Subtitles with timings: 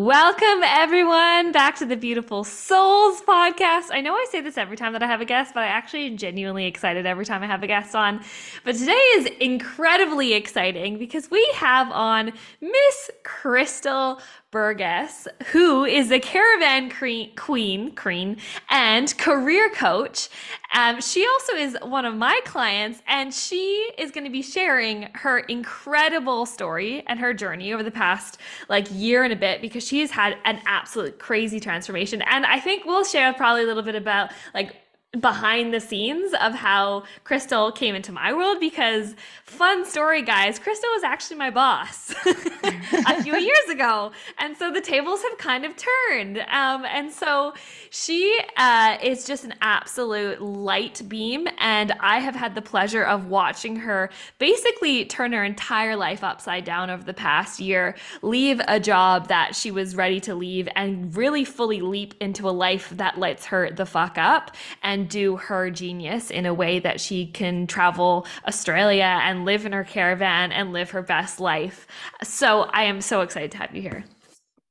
[0.00, 3.88] Welcome, everyone, back to the Beautiful Souls podcast.
[3.90, 6.06] I know I say this every time that I have a guest, but I actually
[6.06, 8.24] am genuinely excited every time I have a guest on.
[8.64, 16.18] But today is incredibly exciting because we have on Miss Krystal Burgess, who is a
[16.18, 16.90] caravan
[17.36, 18.36] queen, queen,
[18.68, 20.28] and career coach.
[20.74, 25.08] Um, she also is one of my clients, and she is going to be sharing
[25.14, 29.86] her incredible story and her journey over the past like year and a bit because
[29.90, 32.22] she has had an absolute crazy transformation.
[32.22, 34.76] And I think we'll share probably a little bit about like
[35.18, 40.84] behind the scenes of how Krystal came into my world because fun story guys Krystal
[40.94, 44.12] was actually my boss a few years ago.
[44.38, 46.38] And so the tables have kind of turned.
[46.38, 47.54] Um, and so
[47.90, 51.48] she uh, is just an absolute light beam.
[51.58, 56.64] And I have had the pleasure of watching her basically turn her entire life upside
[56.64, 61.16] down over the past year leave a job that she was ready to leave and
[61.16, 64.54] really fully leap into a life that lights her the fuck up.
[64.84, 69.72] And do her genius in a way that she can travel Australia and live in
[69.72, 71.86] her caravan and live her best life.
[72.22, 74.04] So I am so excited to have you here.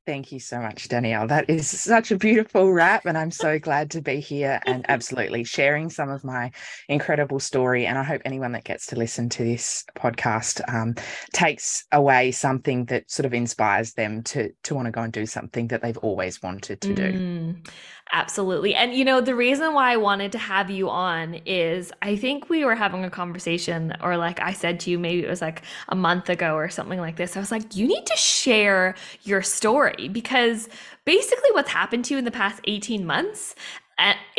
[0.09, 1.27] Thank you so much, Danielle.
[1.27, 5.43] That is such a beautiful wrap, and I'm so glad to be here and absolutely
[5.43, 6.49] sharing some of my
[6.87, 7.85] incredible story.
[7.85, 10.95] And I hope anyone that gets to listen to this podcast um,
[11.31, 15.27] takes away something that sort of inspires them to to want to go and do
[15.27, 17.11] something that they've always wanted to do.
[17.13, 17.67] Mm.
[18.11, 18.73] Absolutely.
[18.73, 22.49] And you know, the reason why I wanted to have you on is I think
[22.49, 25.61] we were having a conversation, or like I said to you, maybe it was like
[25.89, 27.37] a month ago or something like this.
[27.37, 30.69] I was like, you need to share your story because
[31.05, 33.55] basically what's happened to you in the past 18 months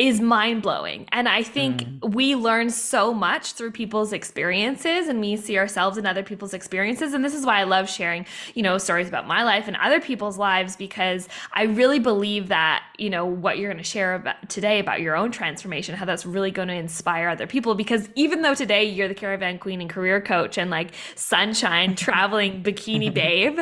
[0.01, 1.07] is mind blowing.
[1.11, 2.13] And I think mm.
[2.15, 7.13] we learn so much through people's experiences and we see ourselves in other people's experiences.
[7.13, 10.01] And this is why I love sharing, you know, stories about my life and other
[10.01, 14.49] people's lives because I really believe that, you know, what you're going to share about
[14.49, 17.75] today about your own transformation, how that's really going to inspire other people.
[17.75, 22.63] Because even though today you're the caravan queen and career coach and like sunshine traveling
[22.63, 23.59] bikini babe,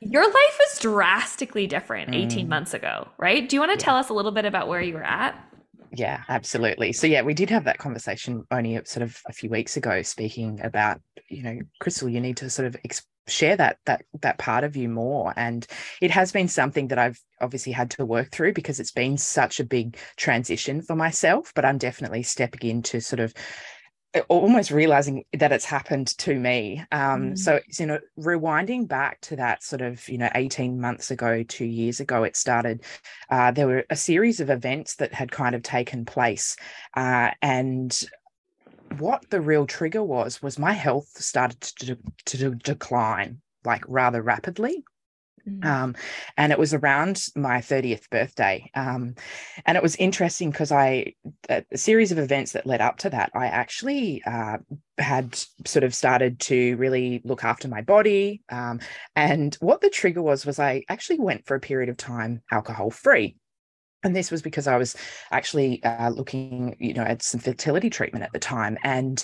[0.00, 2.48] your life was drastically different 18 mm.
[2.48, 3.48] months ago, right?
[3.48, 3.84] Do you want to yeah.
[3.84, 5.29] tell us a little bit about where you were at?
[5.92, 6.92] Yeah, absolutely.
[6.92, 10.60] So yeah, we did have that conversation only sort of a few weeks ago, speaking
[10.62, 12.76] about you know, Krystal, you need to sort of
[13.28, 15.66] share that that that part of you more, and
[16.00, 19.58] it has been something that I've obviously had to work through because it's been such
[19.60, 21.52] a big transition for myself.
[21.54, 23.34] But I'm definitely stepping into sort of
[24.28, 27.38] almost realizing that it's happened to me um, mm.
[27.38, 31.64] so you know rewinding back to that sort of you know 18 months ago two
[31.64, 32.82] years ago it started
[33.30, 36.56] uh, there were a series of events that had kind of taken place
[36.96, 38.04] uh, and
[38.98, 44.22] what the real trigger was was my health started to, to, to decline like rather
[44.22, 44.82] rapidly
[45.50, 45.64] Mm.
[45.64, 45.96] Um,
[46.36, 48.70] and it was around my 30th birthday.
[48.74, 49.14] Um,
[49.66, 51.14] and it was interesting because I,
[51.48, 54.58] a series of events that led up to that, I actually uh,
[54.98, 58.42] had sort of started to really look after my body.
[58.50, 58.80] Um,
[59.16, 62.90] and what the trigger was, was I actually went for a period of time alcohol
[62.90, 63.36] free.
[64.02, 64.96] And this was because I was
[65.30, 68.78] actually uh, looking, you know, at some fertility treatment at the time.
[68.82, 69.22] And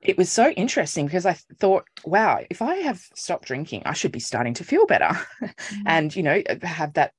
[0.00, 4.12] it was so interesting because I thought, wow, if I have stopped drinking, I should
[4.12, 5.08] be starting to feel better.
[5.40, 5.82] Mm-hmm.
[5.86, 7.12] and, you know, have that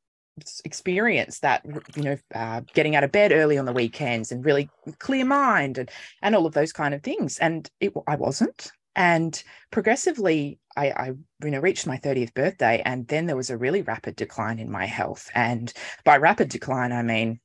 [0.66, 1.66] experience that
[1.96, 4.70] you know uh, getting out of bed early on the weekends and really
[5.00, 5.90] clear mind and
[6.22, 7.40] and all of those kind of things.
[7.40, 8.72] And it, i wasn't.
[8.96, 9.42] And
[9.72, 11.14] progressively I, I
[11.44, 14.72] you know reached my 30th birthday and then there was a really rapid decline in
[14.72, 15.30] my health.
[15.34, 17.40] And by rapid decline i mean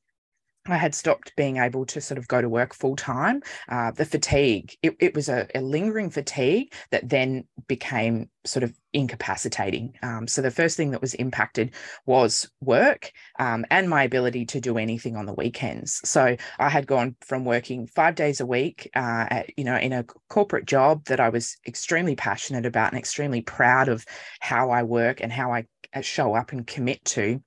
[0.66, 3.42] I had stopped being able to sort of go to work full time.
[3.68, 8.72] Uh, the fatigue, it, it was a, a, lingering fatigue that then became sort of
[8.92, 9.94] incapacitating.
[10.02, 11.74] Um, so the first thing that was impacted
[12.06, 13.10] was work
[13.40, 16.00] um, and my ability to do anything on the weekends.
[16.08, 19.92] So I had gone from working five days a week, uh, at, you know, in
[19.92, 24.04] a corporate job that I was extremely passionate about and extremely proud of
[24.38, 27.42] how I work and how I uh, show up and commit to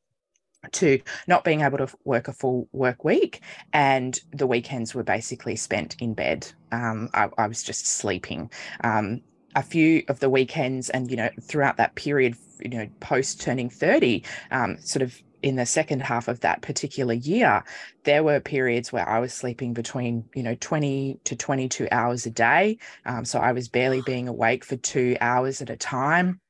[0.74, 3.42] to not being able to work a full work week
[3.74, 6.52] and the weekends were basically spent in bed.
[6.72, 8.50] Um, I, I, was just sleeping.
[8.84, 9.22] Um,
[9.56, 13.70] a few of the weekends and you know throughout that period you know post turning
[13.70, 17.64] 30 um, sort of in the second half of that particular year
[18.04, 22.32] there were periods where i was sleeping between you know 20 to 22 hours a
[22.32, 22.78] day.
[23.06, 26.42] Um, so i was barely being awake for two hours at a time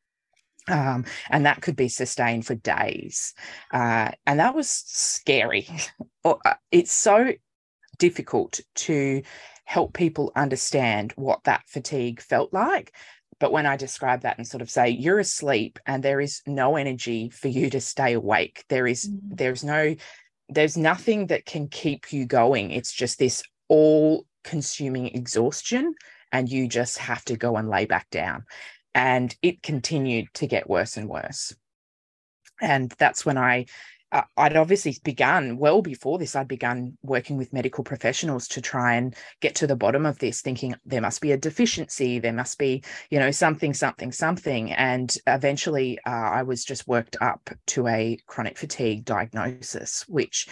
[0.67, 3.33] um, and that could be sustained for days.
[3.71, 5.67] Uh, and that was scary.
[6.27, 7.33] Uh, it's so
[7.99, 9.21] difficult to
[9.63, 12.95] help people understand what that fatigue felt like.
[13.39, 16.77] But when I describe that and sort of say, you're asleep and there is no
[16.77, 19.35] energy for you to stay awake, there is, mm-hmm.
[19.35, 19.95] there's no,
[20.49, 22.71] there's nothing that can keep you going.
[22.71, 25.93] It's just this all consuming exhaustion
[26.31, 28.45] and you just have to go and lay back down
[28.95, 31.53] and it continued to get worse and worse
[32.61, 33.65] and that's when i
[34.11, 36.37] uh, I'd obviously begun well before this.
[36.37, 40.41] I'd begun working with medical professionals to try and get to the bottom of this,
[40.41, 44.71] thinking there must be a deficiency, there must be, you know, something, something, something.
[44.71, 50.47] And eventually, uh, I was just worked up to a chronic fatigue diagnosis, which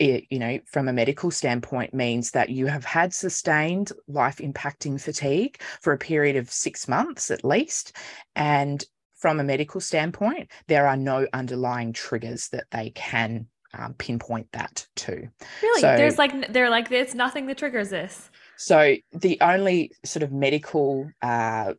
[0.00, 5.00] it, you know, from a medical standpoint, means that you have had sustained life impacting
[5.00, 7.94] fatigue for a period of six months at least.
[8.34, 8.82] And
[9.14, 14.86] from a medical standpoint, there are no underlying triggers that they can um, pinpoint that
[14.96, 15.28] to.
[15.62, 15.80] Really?
[15.80, 18.30] So, There's like, they're like, there's nothing that triggers this.
[18.56, 21.74] So the only sort of medical uh,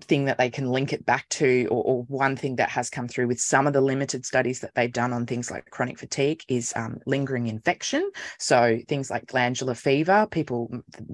[0.00, 3.08] thing that they can link it back to, or, or, one thing that has come
[3.08, 6.42] through with some of the limited studies that they've done on things like chronic fatigue
[6.48, 8.10] is um, lingering infection.
[8.38, 10.70] So things like glandular fever, people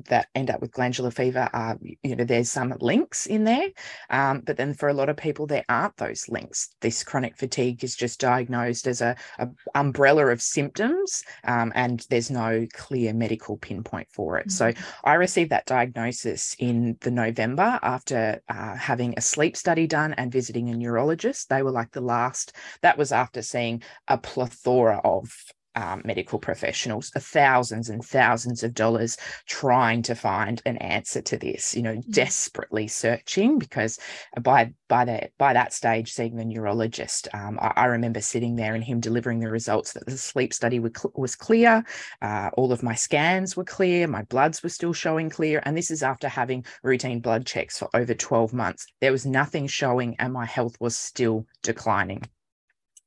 [0.08, 3.70] that end up with glandular fever are, you know, there's some links in there.
[4.10, 6.74] Um, but then for a lot of people, there aren't those links.
[6.80, 12.30] This chronic fatigue is just diagnosed as a, a umbrella of symptoms, um, and there's
[12.30, 14.48] no clear medical pinpoint for it.
[14.48, 14.74] Mm-hmm.
[14.74, 18.40] So I received that diagnosis in the November after.
[18.48, 21.48] Uh, uh, having a sleep study done and visiting a neurologist.
[21.48, 25.32] They were like the last, that was after seeing a plethora of
[25.74, 29.16] um, medical professionals, thousands and thousands of dollars
[29.46, 31.74] trying to find an answer to this.
[31.74, 32.10] You know, mm-hmm.
[32.10, 33.98] desperately searching because
[34.40, 38.74] by by that by that stage, seeing the neurologist, um, I, I, remember sitting there
[38.74, 40.80] and him delivering the results that the sleep study
[41.14, 41.84] was clear,
[42.20, 45.90] uh, all of my scans were clear, my bloods were still showing clear, and this
[45.90, 48.86] is after having routine blood checks for over twelve months.
[49.00, 52.22] There was nothing showing, and my health was still declining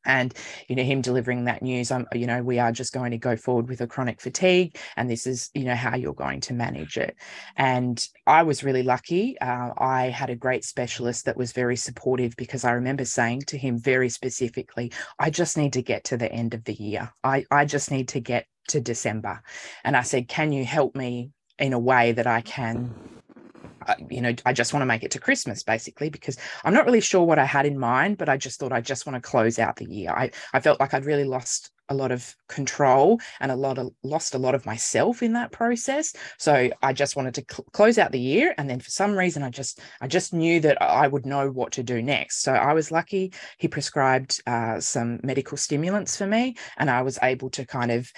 [0.05, 0.33] and
[0.67, 3.35] you know him delivering that news i'm you know we are just going to go
[3.35, 6.97] forward with a chronic fatigue and this is you know how you're going to manage
[6.97, 7.15] it.
[7.57, 12.35] And i was really lucky uh, i had a great specialist that was very supportive
[12.37, 16.31] because i remember saying to him very specifically i just need to get to the
[16.31, 17.11] end of the year.
[17.23, 19.41] I i just need to get to december.
[19.83, 22.93] And i said can you help me in a way that i can
[24.09, 27.01] you know, I just want to make it to Christmas basically because I'm not really
[27.01, 29.59] sure what I had in mind, but I just thought I just want to close
[29.59, 30.11] out the year.
[30.11, 33.91] I, I felt like I'd really lost a lot of control and a lot of
[34.03, 36.13] lost a lot of myself in that process.
[36.37, 39.43] So i just wanted to cl- close out the year and then for some reason
[39.43, 42.41] i just i just knew that i would know what to do next.
[42.41, 43.33] So i was lucky.
[43.59, 48.11] He prescribed uh, some medical stimulants for me and i was able to kind of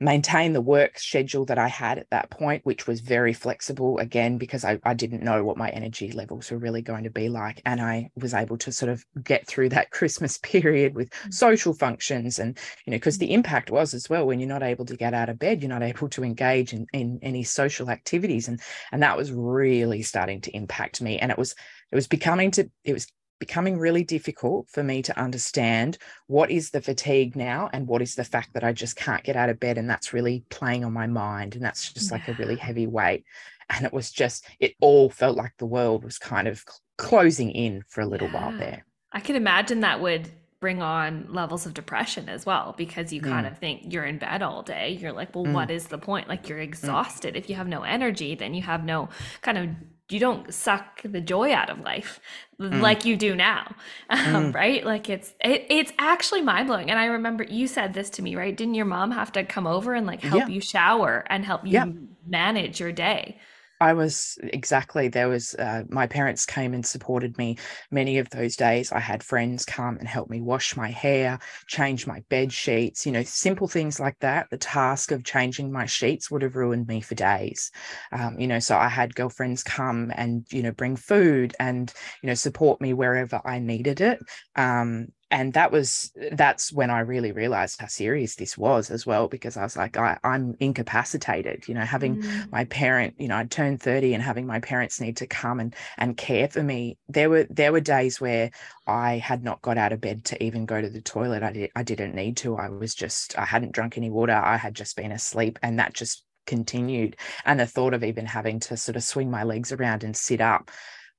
[0.00, 4.38] maintain the work schedule that I had at that point, which was very flexible again,
[4.38, 7.60] because I, I didn't know what my energy levels were really going to be like.
[7.64, 11.34] And I was able to sort of get through that Christmas period with mm.
[11.34, 12.38] social functions.
[12.38, 15.14] And, you know, because the impact was as well, when you're not able to get
[15.14, 18.46] out of bed, you're not able to engage in, in any social activities.
[18.46, 18.60] And,
[18.92, 21.18] and that was really starting to impact me.
[21.18, 21.54] And it was,
[21.90, 23.08] it was becoming to, it was
[23.38, 28.14] becoming really difficult for me to understand what is the fatigue now and what is
[28.14, 30.92] the fact that I just can't get out of bed and that's really playing on
[30.92, 33.24] my mind and that's just like a really heavy weight
[33.70, 36.64] and it was just it all felt like the world was kind of
[36.96, 38.34] closing in for a little yeah.
[38.34, 40.28] while there I can imagine that would
[40.60, 43.28] bring on levels of depression as well because you mm.
[43.28, 44.98] kind of think you're in bed all day.
[45.00, 45.52] You're like, well, mm.
[45.52, 46.28] what is the point?
[46.28, 46.64] Like you're mm.
[46.64, 47.34] exhausted.
[47.34, 47.38] Mm.
[47.38, 49.08] If you have no energy, then you have no
[49.40, 49.68] kind of
[50.10, 52.20] you don't suck the joy out of life
[52.60, 52.80] mm.
[52.80, 53.74] like you do now
[54.10, 54.54] um, mm.
[54.54, 58.34] right like it's it, it's actually mind-blowing and i remember you said this to me
[58.36, 60.48] right didn't your mom have to come over and like help yeah.
[60.48, 61.86] you shower and help you yeah.
[62.26, 63.38] manage your day
[63.80, 67.58] I was exactly there was uh, my parents came and supported me
[67.90, 68.92] many of those days.
[68.92, 73.12] I had friends come and help me wash my hair, change my bed sheets, you
[73.12, 74.48] know, simple things like that.
[74.50, 77.70] The task of changing my sheets would have ruined me for days.
[78.12, 81.92] Um, you know, so I had girlfriends come and you know bring food and
[82.22, 84.18] you know support me wherever I needed it.
[84.56, 89.28] Um, and that was that's when i really realized how serious this was as well
[89.28, 92.50] because i was like I, i'm incapacitated you know having mm.
[92.52, 95.74] my parent you know i turned 30 and having my parents need to come and
[95.96, 96.98] and care for me.
[97.08, 98.50] There were there were days where
[98.86, 101.42] i had not got out of bed to even go to the toilet.
[101.42, 102.56] I did i didn't need to.
[102.56, 104.34] I was just i hadn't drunk any water.
[104.34, 107.16] I had just been asleep and that just continued.
[107.44, 110.40] And the thought of even having to sort of swing my legs around and sit
[110.40, 110.70] up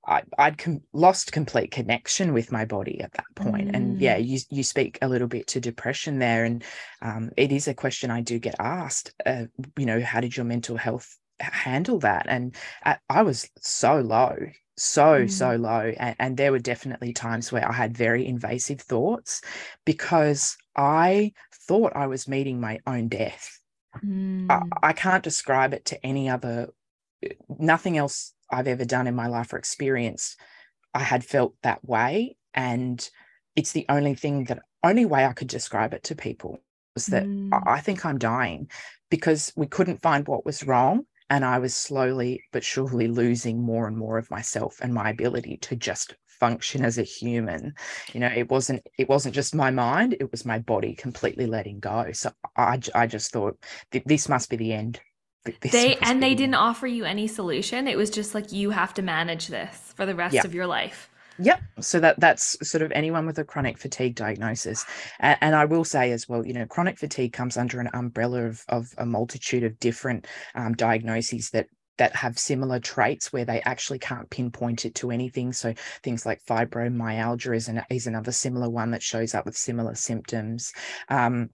[0.06, 3.70] I, would com- lost complete connection with my body at that point.
[3.70, 3.75] Mm.
[3.75, 6.63] And yeah, you you speak a little bit to depression there, and
[7.01, 9.13] um, it is a question I do get asked.
[9.25, 9.46] Uh,
[9.77, 12.25] you know, how did your mental health handle that?
[12.27, 14.36] And I, I was so low,
[14.77, 15.32] so mm.
[15.32, 19.41] so low, and, and there were definitely times where I had very invasive thoughts
[19.86, 21.34] because I
[21.68, 23.60] thought I was meeting my own death.
[24.03, 24.50] Mm.
[24.50, 26.70] I, I can't describe it to any other.
[27.50, 30.39] Nothing else I've ever done in my life or experienced,
[30.94, 32.38] I had felt that way.
[32.53, 33.08] And
[33.56, 36.60] it's the only thing that, only way I could describe it to people
[36.96, 37.50] was that mm.
[37.68, 38.70] I think I'm dying
[39.10, 41.06] because we couldn't find what was wrong.
[41.32, 45.58] And I was slowly but surely losing more and more of myself and my ability
[45.58, 47.74] to just function as a human
[48.13, 51.79] you know it wasn't it wasn't just my mind it was my body completely letting
[51.79, 53.58] go so i, I just thought
[54.06, 55.01] this must be the end
[55.43, 57.88] they and they didn't offer you any solution.
[57.88, 60.46] It was just like you have to manage this for the rest yeah.
[60.46, 61.10] of your life.
[61.39, 61.62] Yep.
[61.79, 64.86] So that that's sort of anyone with a chronic fatigue diagnosis,
[65.19, 68.43] and, and, I will say as well, you know, chronic fatigue comes under an umbrella
[68.43, 71.67] of of a multitude of different um, diagnoses that
[71.98, 75.53] that have similar traits where they actually can't pinpoint it to anything.
[75.53, 79.96] So things like fibromyalgia is an is another similar one that shows up with similar
[79.96, 80.74] symptoms.
[81.08, 81.51] Um,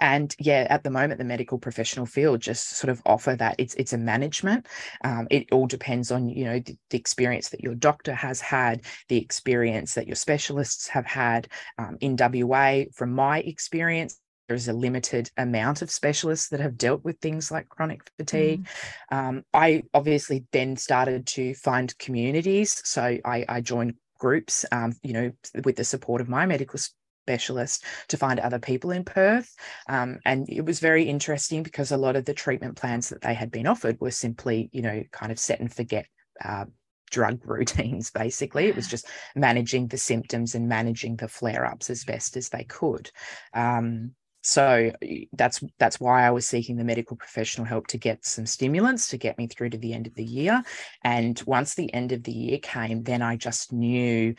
[0.00, 3.74] and yeah at the moment the medical professional field just sort of offer that it's
[3.74, 4.66] it's a management
[5.02, 8.82] um, it all depends on you know the, the, experience that your doctor has had
[9.08, 11.48] the experience that your specialists have had
[11.78, 17.04] um, in wa from my experience there's a limited amount of specialists that have dealt
[17.04, 18.66] with things like chronic fatigue.
[19.10, 19.16] Mm.
[19.16, 22.82] Um, I obviously then started to find communities.
[22.84, 25.32] So I, I joined groups, um, you know,
[25.64, 26.78] with the support of my medical
[27.24, 29.54] specialist to find other people in Perth.
[29.88, 33.34] Um, and it was very interesting because a lot of the treatment plans that they
[33.34, 36.06] had been offered were simply, you know, kind of set and forget.
[36.44, 36.64] Uh,
[37.10, 42.36] drug routines basically it was just managing the symptoms and managing the flare-ups as best
[42.36, 43.10] as they could
[43.52, 44.10] um,
[44.44, 44.92] so
[45.32, 49.16] that's that's why I was seeking the medical professional help to get some stimulants to
[49.16, 50.62] get me through to the end of the year.
[51.02, 54.34] And once the end of the year came, then I just knew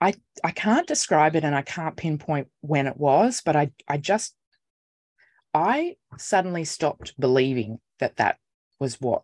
[0.00, 0.14] I
[0.44, 4.34] I can't describe it and I can't pinpoint when it was, but I I just
[5.54, 8.38] I suddenly stopped believing that that
[8.78, 9.22] was what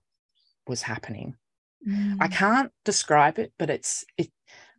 [0.67, 1.37] was happening.
[1.87, 2.17] Mm.
[2.21, 4.31] I can't describe it, but it's it.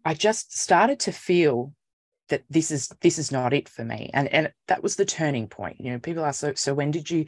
[0.04, 1.74] I just started to feel
[2.30, 5.48] that this is this is not it for me and and that was the turning
[5.48, 7.26] point you know people ask so so when did you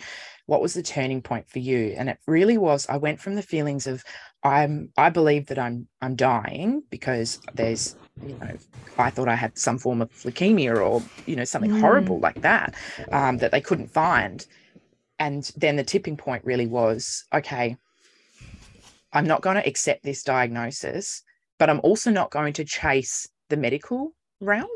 [0.48, 3.42] what was the turning point for you and it really was i went from the
[3.42, 4.04] feelings of
[4.44, 7.96] i'm i believe that i'm i'm dying because there's
[8.26, 8.58] you know
[8.98, 11.80] i thought i had some form of leukemia or you know something mm.
[11.80, 12.76] horrible like that
[13.12, 14.46] um, that they couldn't find
[15.20, 17.76] and then the tipping point really was okay
[19.14, 21.24] i'm not going to accept this diagnosis
[21.60, 24.70] but i'm also not going to chase the medical realm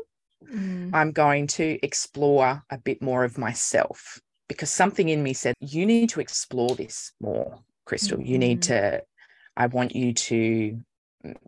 [0.50, 0.90] mm.
[0.92, 4.20] I'm going to explore a bit more of myself
[4.52, 7.58] because something in me said, you need to explore this more,
[7.88, 8.18] Krystal.
[8.18, 8.26] Mm.
[8.26, 8.66] You need mm.
[8.66, 9.02] to,
[9.56, 10.78] I want you to,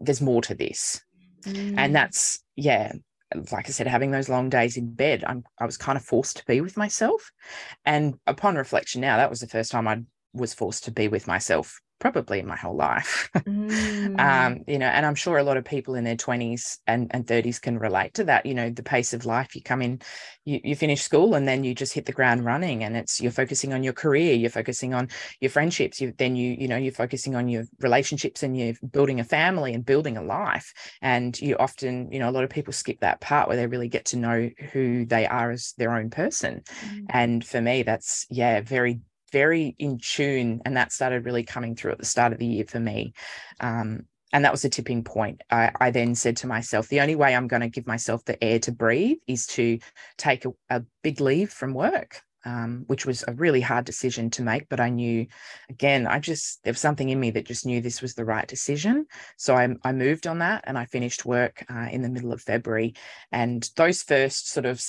[0.01, 1.04] there's more to this.
[1.47, 1.75] Mm.
[1.77, 2.93] And that's, yeah,
[3.53, 6.37] like I said, having those long days in bed, I'm, I was kind of forced
[6.39, 7.33] to be with myself.
[7.85, 11.27] And upon reflection now, that was the first time I was forced to be with
[11.27, 13.31] myself probably my whole life.
[13.35, 14.21] mm.
[14.21, 17.27] um, you know, and I'm sure a lot of people in their 20s and, and
[17.27, 18.45] 30s can relate to that.
[18.45, 20.03] You know, the pace of life, you come in,
[20.45, 23.33] you, you finish school and then you just hit the ground running and it's you're
[23.33, 25.09] focusing on your career, you're focusing on
[25.41, 29.19] your friendships, you then you, you know, you're focusing on your relationships and you're building
[29.19, 30.75] a family and building a life.
[31.01, 33.89] And you often, you know, a lot of people skip that part where they really
[33.89, 36.65] get to know who they are as their own person.
[36.85, 37.07] Mm.
[37.09, 39.01] And for me, that's yeah, very
[39.35, 42.65] very in tune and that started really coming through at the start of the year
[42.65, 43.13] for me.
[43.59, 45.43] Um, and that was a tipping point.
[45.51, 48.43] I, I, then said to myself the only way i'm going to give myself the
[48.43, 49.81] air to breathe is to
[50.19, 54.43] take a, a big leave from work um, which was a really hard decision to
[54.43, 55.27] make but i knew
[55.69, 58.47] again i just there was something in me that just knew this was the right
[58.47, 59.07] decision.
[59.37, 62.43] So i, I moved on that and i finished work uh, in the middle of
[62.43, 62.95] february.
[63.33, 64.85] And those first sort of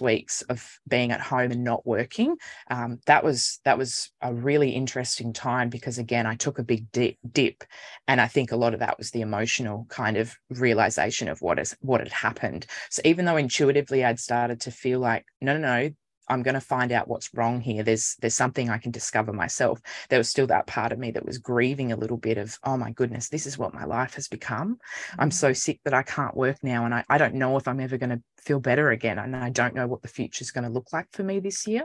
[0.00, 2.36] weeks of being at home and not working
[2.70, 6.90] um, that was that was a really interesting time because again i took a big
[6.92, 7.64] dip, dip
[8.08, 11.58] and i think a lot of that was the emotional kind of realization of what
[11.58, 12.66] is what had happened.
[12.90, 15.90] So even though intuitively i'd started to feel like no no no
[16.30, 17.82] I'm going to find out what's wrong here.
[17.82, 19.80] There's there's something I can discover myself.
[20.08, 22.76] There was still that part of me that was grieving a little bit of, oh
[22.76, 24.78] my goodness, this is what my life has become.
[25.18, 25.56] I'm so mm.
[25.56, 26.84] sick that I can't work now.
[26.84, 29.18] And I, I don't know if I'm ever going to feel better again.
[29.18, 31.66] And I don't know what the future is going to look like for me this
[31.66, 31.84] year.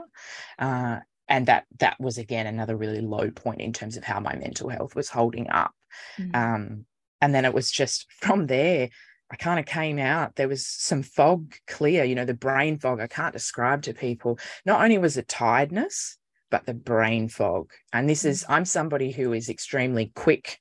[0.58, 4.36] Uh, and that that was again another really low point in terms of how my
[4.36, 5.72] mental health was holding up.
[6.18, 6.36] Mm-hmm.
[6.36, 6.86] Um,
[7.20, 8.90] and then it was just from there
[9.30, 10.36] I kind of came out.
[10.36, 14.38] There was some fog clear, you know, the brain fog I can't describe to people.
[14.64, 16.16] Not only was it tiredness,
[16.50, 17.70] but the brain fog.
[17.92, 18.50] And this is, mm.
[18.50, 20.58] I'm somebody who is extremely quick,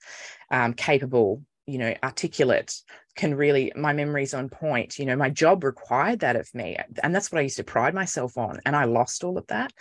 [0.49, 2.73] um, capable, you know, articulate,
[3.15, 4.99] can really, my memory's on point.
[4.99, 6.77] You know, my job required that of me.
[7.03, 8.59] And that's what I used to pride myself on.
[8.65, 9.73] And I lost all of that.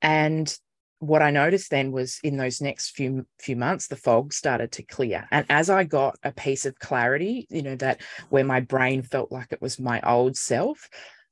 [0.00, 0.56] And
[1.00, 4.82] what I noticed then was in those next few few months, the fog started to
[4.82, 5.26] clear.
[5.30, 9.32] And as I got a piece of clarity, you know, that where my brain felt
[9.32, 10.88] like it was my old self,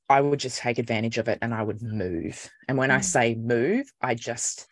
[0.08, 2.50] I would just take advantage of it and I would move.
[2.66, 2.96] And when mm.
[2.96, 4.66] I say move, I just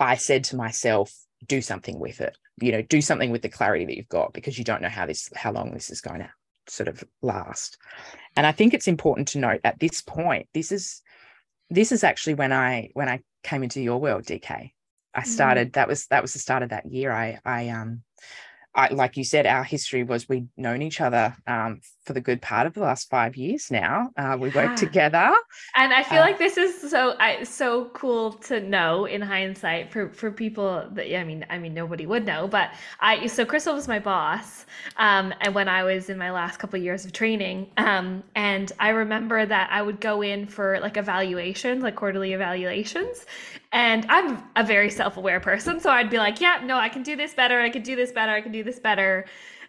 [0.00, 1.12] I said to myself,
[1.46, 2.36] do something with it.
[2.58, 5.04] You know, do something with the clarity that you've got because you don't know how
[5.04, 6.30] this how long this is going to
[6.68, 7.76] sort of last.
[8.34, 11.02] And I think it's important to note at this point, this is
[11.68, 14.72] this is actually when I when I came into your world, DK.
[15.14, 15.26] I mm.
[15.26, 15.72] started mm.
[15.74, 17.12] that was that was the start of that year.
[17.12, 18.02] I I um
[18.74, 22.42] I, like you said, our history was we'd known each other um, for the good
[22.42, 24.10] part of the last five years now.
[24.16, 24.66] Uh, we yeah.
[24.66, 25.32] worked together,
[25.76, 29.92] and I feel uh, like this is so I, so cool to know in hindsight
[29.92, 33.74] for for people that I mean I mean nobody would know, but I so Krystal
[33.74, 37.12] was my boss, um, and when I was in my last couple of years of
[37.12, 42.32] training, um, and I remember that I would go in for like evaluations, like quarterly
[42.32, 43.26] evaluations,
[43.72, 45.80] and I'm a very self aware person.
[45.80, 47.60] So I'd be like, yeah, no, I can do this better.
[47.60, 48.32] I can do this better.
[48.32, 49.24] I can do this better.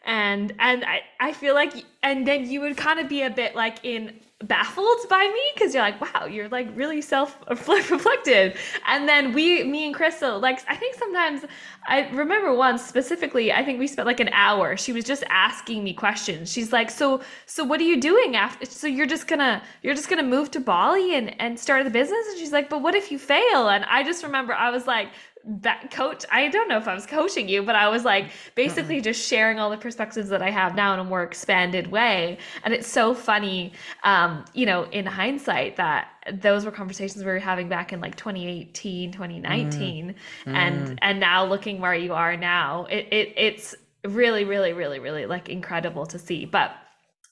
[0.06, 3.56] And and I, I feel like and then you would kind of be a bit
[3.56, 8.58] like in baffled by me because you're like, wow, you're like really self reflected.
[8.88, 11.46] And then we, me and Krystal, like, I think sometimes
[11.88, 14.78] I remember once specifically, I think we spent like an hour.
[14.78, 16.52] She was just asking me questions.
[16.52, 18.66] She's like, so, so what are you doing after?
[18.66, 22.26] So you're just gonna, you're just gonna move to Bali and, and start the business?
[22.30, 23.70] And she's like, but what if you fail?
[23.70, 25.10] And I just remember I was like,
[25.46, 28.96] that coach i don't know if i was coaching you but i was like basically
[28.96, 29.04] mm-hmm.
[29.04, 32.74] just sharing all the perspectives that i have now in a more expanded way and
[32.74, 33.74] it's so funny
[34.06, 38.16] um you know in hindsight that those were conversations we were having back in like
[38.16, 40.54] 2018 2019 mm.
[40.54, 40.98] and mm.
[41.02, 43.76] and now looking where you are now it, it it's
[44.06, 46.72] really really really really like incredible to see but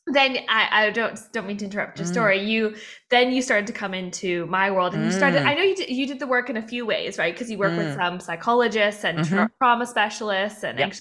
[0.08, 2.12] then I, I don't don't mean to interrupt your mm.
[2.12, 2.44] story.
[2.44, 2.76] You
[3.10, 5.06] then you started to come into my world, and mm.
[5.08, 5.44] you started.
[5.44, 7.34] I know you did, you did the work in a few ways, right?
[7.34, 7.78] Because you work mm.
[7.78, 9.46] with some psychologists and mm-hmm.
[9.60, 10.94] trauma specialists, and yep.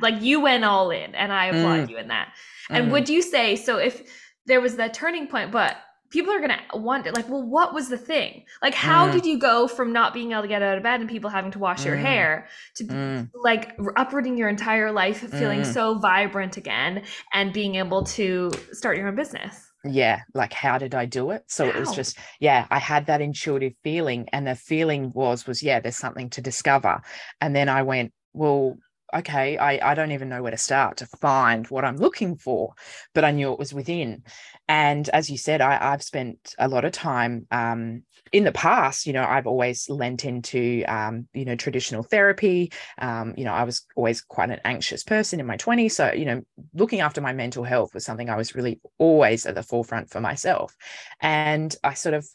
[0.00, 1.90] like you went all in, and I applaud mm.
[1.90, 2.32] you in that.
[2.70, 2.92] And mm.
[2.92, 3.78] would you say so?
[3.78, 4.02] If
[4.46, 5.76] there was the turning point, but
[6.14, 9.12] people are going to wonder like well what was the thing like how mm.
[9.12, 11.50] did you go from not being able to get out of bed and people having
[11.50, 11.86] to wash mm.
[11.86, 12.46] your hair
[12.76, 13.28] to mm.
[13.34, 15.66] like uprooting your entire life feeling mm.
[15.66, 20.94] so vibrant again and being able to start your own business yeah like how did
[20.94, 24.54] i do it so it was just yeah i had that intuitive feeling and the
[24.54, 27.02] feeling was was yeah there's something to discover
[27.40, 28.76] and then i went well
[29.14, 32.74] okay, I, I don't even know where to start to find what I'm looking for,
[33.14, 34.24] but I knew it was within.
[34.68, 39.06] And as you said, I, I've spent a lot of time um, in the past,
[39.06, 42.72] you know, I've always lent into, um, you know, traditional therapy.
[42.98, 45.94] Um, you know, I was always quite an anxious person in my 20s.
[45.94, 49.54] So, you know, looking after my mental health was something I was really always at
[49.54, 50.74] the forefront for myself.
[51.20, 52.26] And I sort of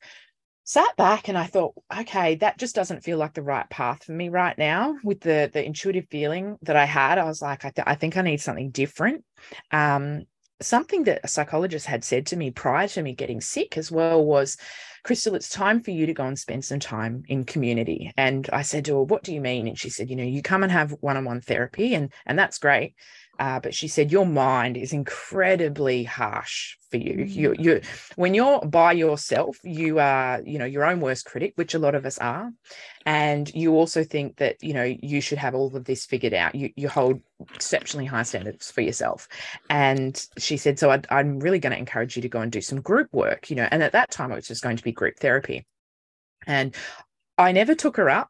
[0.63, 4.11] sat back and I thought, okay, that just doesn't feel like the right path for
[4.11, 4.97] me right now.
[5.03, 8.17] With the the intuitive feeling that I had, I was like, I, th- I think
[8.17, 9.25] I need something different.
[9.71, 10.25] Um,
[10.61, 14.23] something that a psychologist had said to me prior to me getting sick as well
[14.23, 14.57] was,
[15.05, 18.11] Krystal, it's time for you to go and spend some time in community.
[18.17, 19.67] And I said to her, What do you mean?
[19.67, 22.37] And she said, You know, you come and have one on one therapy, and, and
[22.37, 22.95] that's great.
[23.39, 27.25] Uh, but she said your mind is incredibly harsh for you.
[27.25, 27.35] Mm.
[27.35, 27.81] You, you,
[28.17, 31.95] when you're by yourself, you are, you know, your own worst critic, which a lot
[31.95, 32.51] of us are,
[33.05, 36.53] and you also think that you know you should have all of this figured out.
[36.53, 37.21] You, you hold
[37.55, 39.29] exceptionally high standards for yourself.
[39.69, 42.61] And she said, so I, I'm really going to encourage you to go and do
[42.61, 43.69] some group work, you know.
[43.71, 45.65] And at that time, it was just going to be group therapy,
[46.45, 46.75] and
[47.37, 48.29] I never took her up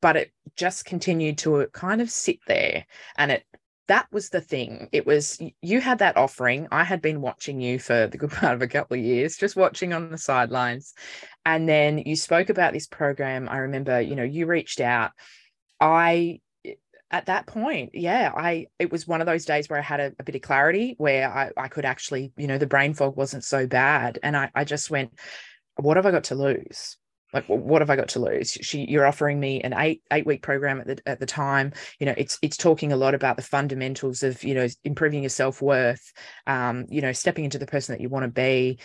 [0.00, 3.44] but it just continued to kind of sit there and it
[3.88, 4.88] that was the thing.
[4.92, 6.68] It was you had that offering.
[6.70, 9.56] I had been watching you for the good part of a couple of years, just
[9.56, 10.94] watching on the sidelines.
[11.44, 13.48] And then you spoke about this program.
[13.48, 15.10] I remember, you know, you reached out.
[15.80, 16.40] I
[17.10, 20.12] at that point, yeah, I it was one of those days where I had a,
[20.18, 23.44] a bit of clarity where I, I could actually, you know, the brain fog wasn't
[23.44, 24.18] so bad.
[24.22, 25.12] And I, I just went,
[25.76, 26.96] what have I got to lose?
[27.32, 28.50] Like what have i got to lose?
[28.50, 31.72] She you're offering me an eight eight week program at the at the time.
[31.98, 35.30] You know it's it's talking a lot about the fundamentals of you know improving your
[35.30, 36.12] self-worth
[36.46, 38.78] um you know stepping into the person that you want to be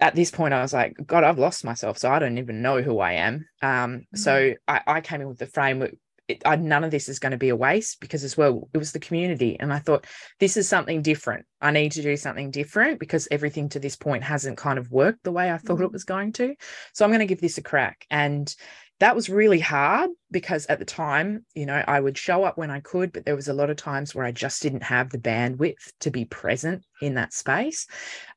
[0.00, 2.80] at this point i was like god i've lost myself so i don't even know
[2.80, 3.46] who i am.
[3.60, 4.16] Um mm-hmm.
[4.16, 5.94] so I, I came in with the framework
[6.28, 8.78] it, I, none of this is going to be a waste because as well it
[8.78, 10.06] was the community and i thought
[10.40, 11.46] this is something different.
[11.60, 15.24] I need to do something different because everything to this point hasn't kind of worked
[15.24, 15.84] the way i thought mm-hmm.
[15.84, 16.54] it was going to.
[16.92, 18.06] So i'm going to give this a crack.
[18.10, 18.54] And
[19.00, 22.70] that was really hard because at the time you know i would show up when
[22.70, 25.18] i could but there was a lot of times where i just didn't have the
[25.18, 27.86] bandwidth to be present in that space.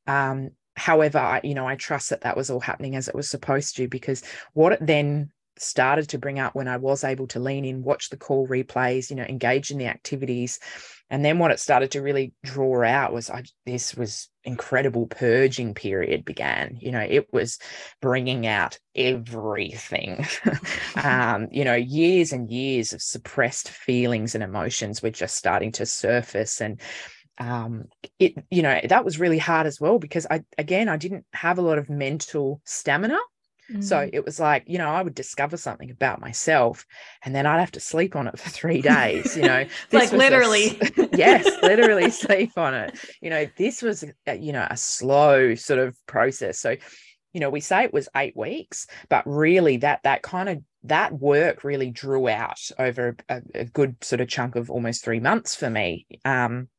[0.08, 3.30] Um, however I, you know i trust that that was all happening as it was
[3.30, 4.24] supposed to because
[4.54, 8.10] what it then started to bring up when I was able to lean in, watch
[8.10, 10.60] the call replays, you know, engage in the activities.
[11.10, 15.74] And then what it started to really draw out was I, this was incredible purging
[15.74, 16.78] period began.
[16.82, 17.60] You know, it was
[18.02, 20.26] bringing out everything.
[21.04, 25.86] um, you know, years and years of suppressed feelings and emotions were just starting to
[25.86, 26.62] surface.
[26.62, 26.82] And
[27.38, 27.86] um,
[28.20, 31.58] it, you know, that was really hard as well because I, again, I didn't have
[31.58, 33.20] a lot of mental stamina
[33.82, 34.10] so mm.
[34.14, 36.86] it was like, you know, I would discover something about myself
[37.24, 39.66] and then I'd have to sleep on it for three days, you know.
[39.92, 40.80] like literally.
[40.98, 42.98] A, yes, literally sleep on it.
[43.22, 46.60] You know, this was, a, you know, a slow sort of process.
[46.60, 46.78] So,
[47.34, 51.12] you know, we say it was eight weeks, but really that, that kind of, that
[51.12, 55.56] work really drew out over a, a good sort of chunk of almost three months
[55.56, 56.08] for me.
[56.24, 56.70] Um,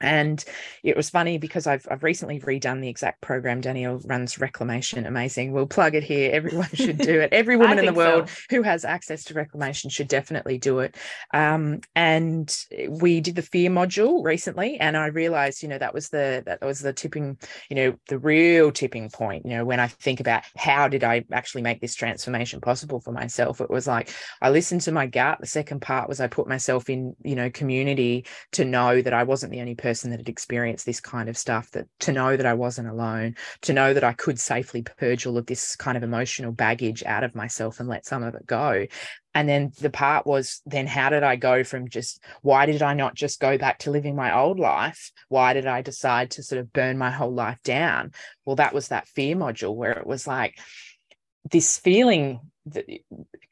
[0.00, 0.44] and
[0.82, 3.62] it was funny because I've I've recently redone the exact program.
[3.62, 5.52] Danielle runs Reclamation, amazing.
[5.52, 6.32] We'll plug it here.
[6.32, 7.32] Everyone should do it.
[7.32, 8.42] Every woman in the world so.
[8.50, 10.96] who has access to Reclamation should definitely do it.
[11.32, 12.54] Um, and
[12.90, 16.62] we did the fear module recently, and I realized, you know, that was the that
[16.62, 17.38] was the tipping,
[17.70, 19.46] you know, the real tipping point.
[19.46, 23.12] You know, when I think about how did I actually make this transformation possible for
[23.12, 24.10] myself, it was like
[24.42, 25.38] I listened to my gut.
[25.40, 29.22] The second part was I put myself in, you know, community to know that I
[29.22, 32.36] wasn't the only person person that had experienced this kind of stuff that to know
[32.36, 35.96] that I wasn't alone, to know that I could safely purge all of this kind
[35.96, 38.86] of emotional baggage out of myself and let some of it go.
[39.32, 42.94] And then the part was then how did I go from just why did I
[42.94, 45.12] not just go back to living my old life?
[45.28, 48.10] Why did I decide to sort of burn my whole life down?
[48.44, 50.58] Well, that was that fear module where it was like
[51.48, 52.86] this feeling that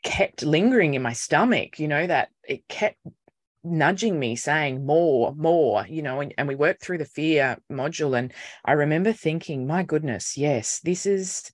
[0.03, 2.99] kept lingering in my stomach, you know, that it kept
[3.65, 8.17] nudging me saying more more you know and, and we worked through the fear module
[8.17, 8.33] and
[8.65, 11.51] i remember thinking my goodness yes this is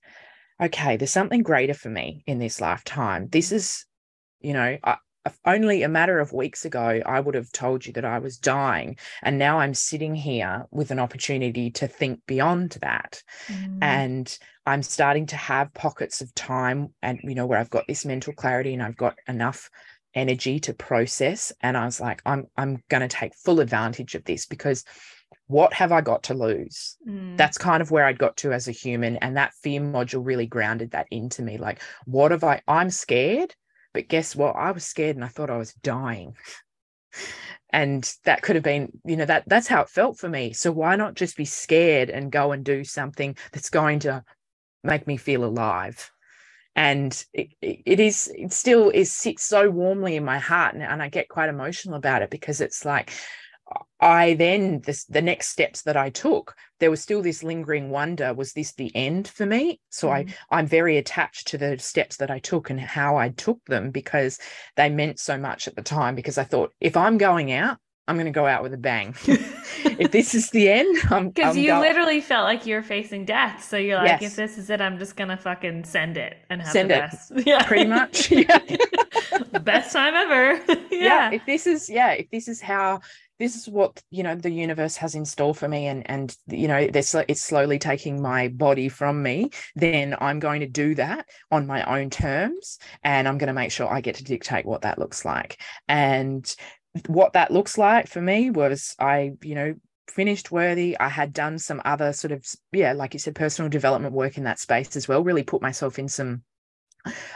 [0.61, 3.27] okay there's something greater for me in this lifetime.
[3.29, 3.85] This is
[4.41, 4.97] you know I,
[5.45, 8.97] only a matter of weeks ago i would have told you that i was dying
[9.21, 13.21] and now i'm sitting here with an opportunity to think beyond that.
[13.47, 13.77] Mm.
[13.81, 18.05] and i'm starting to have pockets of time and you know where i've got this
[18.05, 19.69] mental clarity and i've got enough
[20.15, 24.23] energy to process and i was like i'm i'm going to take full advantage of
[24.25, 24.83] this because
[25.47, 26.97] what have i got to lose?
[27.07, 27.37] Mm.
[27.37, 30.47] that's kind of where i got to as a human and that fear module really
[30.47, 31.57] grounded that into me.
[31.57, 33.55] Like what have i i'm scared
[33.93, 34.55] but guess what?
[34.55, 36.35] I was scared and i thought i was dying.
[37.73, 40.51] And that could have been you know that that's how it felt for me.
[40.51, 44.25] So why not just be scared and go and do something that's going to
[44.83, 46.10] make me feel alive
[46.75, 51.03] and it, it is it still is sits so warmly in my heart and, and
[51.03, 53.11] i get quite emotional about it because it's like
[53.99, 58.33] I then this the next steps that I took, there was still this lingering wonder:
[58.33, 59.79] was this the end for me?
[59.89, 60.29] So mm.
[60.51, 63.91] I I'm very attached to the steps that I took and how I took them
[63.91, 64.39] because
[64.75, 66.15] they meant so much at the time.
[66.15, 69.15] Because I thought if I'm going out, I'm going to go out with a bang.
[69.25, 73.63] if this is the end, I'm because you go- literally felt like you're facing death.
[73.63, 74.31] So you're like, yes.
[74.31, 76.95] if this is it, I'm just going to fucking send it and have send the
[76.95, 77.31] best.
[77.31, 77.47] It.
[77.51, 78.31] Yeah, pretty much.
[78.31, 78.59] Yeah,
[79.61, 80.61] best time ever.
[80.91, 81.29] yeah.
[81.29, 83.01] yeah, if this is yeah, if this is how
[83.41, 86.67] this is what you know the universe has in store for me and and you
[86.67, 91.25] know this it's slowly taking my body from me then i'm going to do that
[91.49, 94.83] on my own terms and i'm going to make sure i get to dictate what
[94.83, 96.55] that looks like and
[97.07, 99.73] what that looks like for me was i you know
[100.09, 100.97] finished worthy.
[100.99, 104.43] I had done some other sort of yeah like you said personal development work in
[104.43, 106.43] that space as well really put myself in some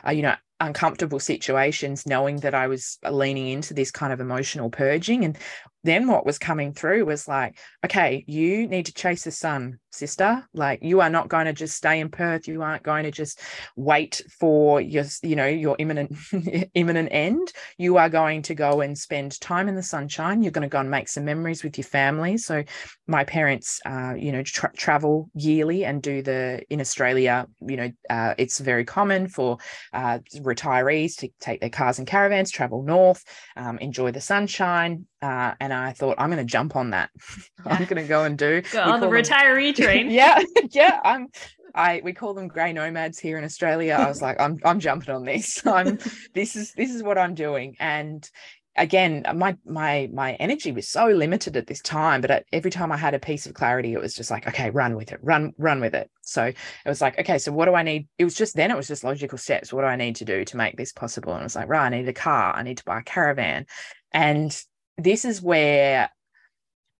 [0.05, 4.69] uh, you know uncomfortable situations knowing that i was leaning into this kind of emotional
[4.69, 5.25] purging.
[5.25, 5.37] And
[5.85, 10.43] then what was coming through was like, okay, you need to chase the sun, sister.
[10.53, 12.47] Like you are not going to just stay in Perth.
[12.47, 13.39] You aren't going to just
[13.75, 16.15] wait for your, you know, your imminent
[16.73, 17.51] imminent end.
[17.77, 20.41] You are going to go and spend time in the sunshine.
[20.41, 22.37] You're going to go and make some memories with your family.
[22.37, 22.63] So
[23.07, 27.47] my parents, uh, you know, tra- travel yearly and do the in Australia.
[27.61, 29.57] You know, uh, it's very common for
[29.93, 33.23] uh, retirees to take their cars and caravans, travel north,
[33.55, 37.09] um, enjoy the sunshine, uh, and I thought I'm going to jump on that.
[37.65, 40.11] I'm going to go and do go on the retiree them, train.
[40.11, 40.99] yeah, yeah.
[41.03, 41.27] I'm.
[41.73, 43.97] I we call them grey nomads here in Australia.
[43.99, 45.65] I was like, I'm I'm jumping on this.
[45.67, 45.99] I'm
[46.33, 47.75] this is this is what I'm doing.
[47.79, 48.29] And
[48.75, 52.21] again, my my my energy was so limited at this time.
[52.21, 54.95] But every time I had a piece of clarity, it was just like, okay, run
[54.95, 56.09] with it, run run with it.
[56.21, 58.07] So it was like, okay, so what do I need?
[58.17, 59.73] It was just then it was just logical steps.
[59.73, 61.33] What do I need to do to make this possible?
[61.33, 62.53] And it was like, right, I need a car.
[62.55, 63.65] I need to buy a caravan.
[64.11, 64.57] And
[64.97, 66.09] this is where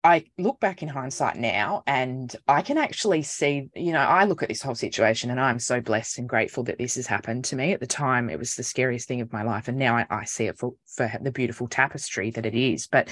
[0.04, 4.44] I look back in hindsight now and I can actually see, you know, I look
[4.44, 7.56] at this whole situation and I'm so blessed and grateful that this has happened to
[7.56, 7.74] me.
[7.74, 9.68] At the time, it was the scariest thing of my life.
[9.68, 12.86] And now I, I see it for, for the beautiful tapestry that it is.
[12.86, 13.10] But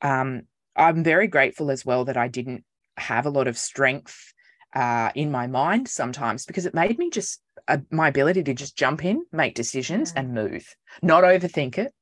[0.00, 0.42] um,
[0.74, 2.64] I'm very grateful as well that I didn't
[2.96, 4.32] have a lot of strength
[4.74, 8.76] uh, in my mind sometimes because it made me just uh, my ability to just
[8.76, 10.66] jump in, make decisions, and move,
[11.02, 11.92] not overthink it,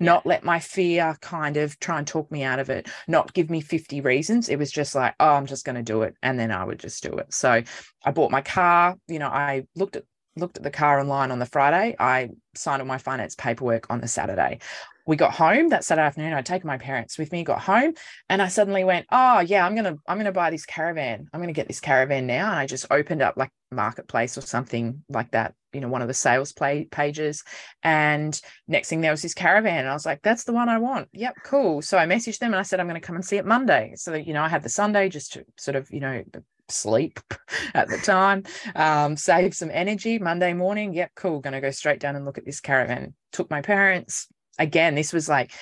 [0.00, 0.30] not yeah.
[0.30, 3.60] let my fear kind of try and talk me out of it, not give me
[3.60, 4.48] 50 reasons.
[4.48, 6.14] It was just like, oh, I'm just going to do it.
[6.22, 7.32] And then I would just do it.
[7.32, 7.62] So
[8.04, 8.96] I bought my car.
[9.08, 10.04] You know, I looked at
[10.36, 11.96] looked at the car online on the Friday.
[11.98, 14.58] I signed all my finance paperwork on the Saturday.
[15.06, 16.32] We got home that Saturday afternoon.
[16.32, 17.94] I'd taken my parents with me, got home,
[18.28, 21.28] and I suddenly went, Oh yeah, I'm gonna, I'm gonna buy this caravan.
[21.32, 22.50] I'm gonna get this caravan now.
[22.50, 26.08] And I just opened up like marketplace or something like that you know one of
[26.08, 27.44] the sales play pages
[27.82, 30.78] and next thing there was this caravan and i was like that's the one i
[30.78, 33.36] want yep cool so i messaged them and i said i'm to come and see
[33.36, 36.00] it monday so that, you know i had the sunday just to sort of you
[36.00, 36.22] know
[36.68, 37.20] sleep
[37.74, 38.42] at the time
[38.74, 42.38] um, save some energy monday morning yep cool going to go straight down and look
[42.38, 45.52] at this caravan took my parents again this was like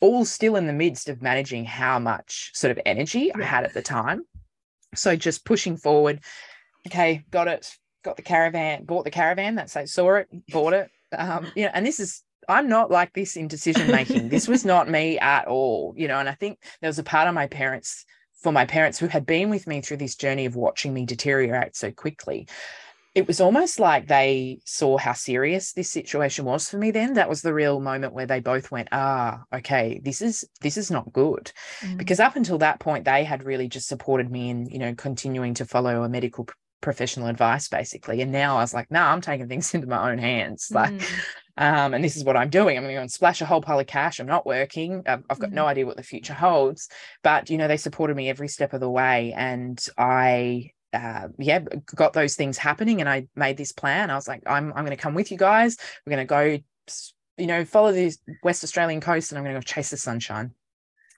[0.00, 3.74] all still in the midst of managing how much sort of energy i had at
[3.74, 4.22] the time
[4.94, 6.20] so just pushing forward
[6.86, 9.54] okay got it got the caravan, bought the caravan.
[9.54, 10.90] That's I saw it, bought it.
[11.16, 14.28] Um, you know, and this is I'm not like this in decision making.
[14.28, 16.18] this was not me at all, you know.
[16.18, 18.04] And I think there was a part of my parents,
[18.42, 21.76] for my parents who had been with me through this journey of watching me deteriorate
[21.76, 22.48] so quickly.
[23.14, 27.14] It was almost like they saw how serious this situation was for me then.
[27.14, 30.90] That was the real moment where they both went, ah, okay, this is this is
[30.90, 31.52] not good.
[31.80, 31.98] Mm.
[31.98, 35.54] Because up until that point, they had really just supported me in, you know, continuing
[35.54, 36.46] to follow a medical
[36.82, 40.10] professional advice basically and now i was like no nah, i'm taking things into my
[40.10, 41.20] own hands like mm.
[41.56, 43.86] um, and this is what i'm doing i'm going to splash a whole pile of
[43.86, 45.54] cash i'm not working i've, I've got mm.
[45.54, 46.88] no idea what the future holds
[47.22, 51.60] but you know they supported me every step of the way and i uh, yeah,
[51.94, 54.10] got those things happening, and I made this plan.
[54.10, 55.76] I was like, I'm I'm going to come with you guys.
[56.04, 56.58] We're going to go,
[57.38, 60.52] you know, follow the West Australian coast, and I'm going to go chase the sunshine.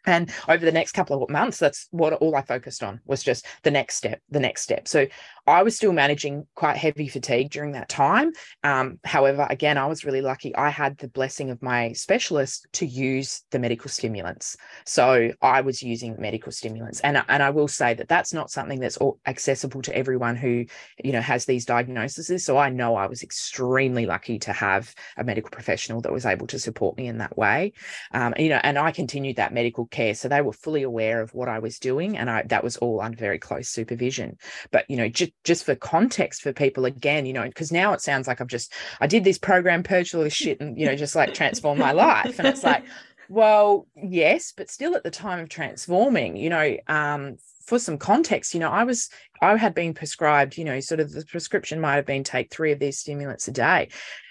[0.06, 3.46] And over the next couple of months, that's what all I focused on was just
[3.62, 4.86] the next step, the next step.
[4.86, 5.06] So
[5.46, 8.32] I was still managing quite heavy fatigue during that time.
[8.62, 10.54] Um, however, again, I was really lucky.
[10.56, 14.56] I had the blessing of my specialist to use the medical stimulants.
[14.86, 18.80] So I was using medical stimulants, and and I will say that that's not something
[18.80, 20.64] that's accessible to everyone who
[21.02, 22.44] you know has these diagnoses.
[22.44, 26.46] So I know I was extremely lucky to have a medical professional that was able
[26.48, 27.72] to support me in that way.
[28.12, 31.34] Um, you know, and I continued that medical care, so they were fully aware of
[31.34, 34.38] what I was doing, and I that was all under very close supervision.
[34.70, 38.00] But you know, just just for context for people again, you know, because now it
[38.00, 40.96] sounds like I've just I did this program, purged all this shit, and you know,
[40.96, 42.38] just like transform my life.
[42.38, 42.84] And it's like,
[43.28, 48.54] Well, yes, but still at the time of transforming, you know, um, for some context,
[48.54, 49.08] you know, I was
[49.40, 52.72] I had been prescribed, you know, sort of the prescription might have been take three
[52.72, 53.88] of these stimulants a day.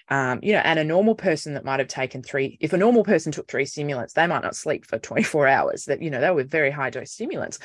[0.10, 3.04] Um, you know, and a normal person that might have taken three, if a normal
[3.04, 5.86] person took three stimulants, they might not sleep for 24 hours.
[5.86, 7.58] That, you know, they were very high dose stimulants.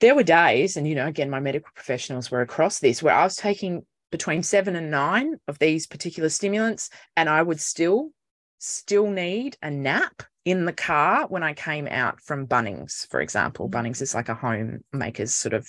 [0.00, 3.24] There were days, and you know, again, my medical professionals were across this where I
[3.24, 8.10] was taking between seven and nine of these particular stimulants, and I would still
[8.58, 13.68] still need a nap in the car when I came out from Bunnings, for example.
[13.68, 13.86] Mm-hmm.
[13.86, 15.68] Bunnings is like a homemaker's sort of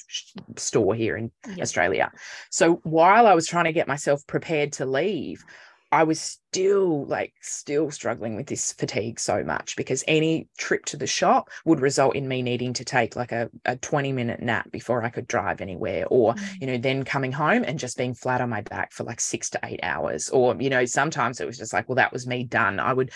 [0.58, 1.60] store here in yep.
[1.60, 2.12] Australia.
[2.50, 5.44] So while I was trying to get myself prepared to leave,
[5.91, 10.98] I was still like still struggling with this fatigue so much because any trip to
[10.98, 14.70] the shop would result in me needing to take like a, a 20 minute nap
[14.70, 16.42] before I could drive anywhere or mm.
[16.60, 19.50] you know then coming home and just being flat on my back for like 6
[19.52, 22.44] to 8 hours or you know sometimes it was just like well that was me
[22.44, 23.12] done I would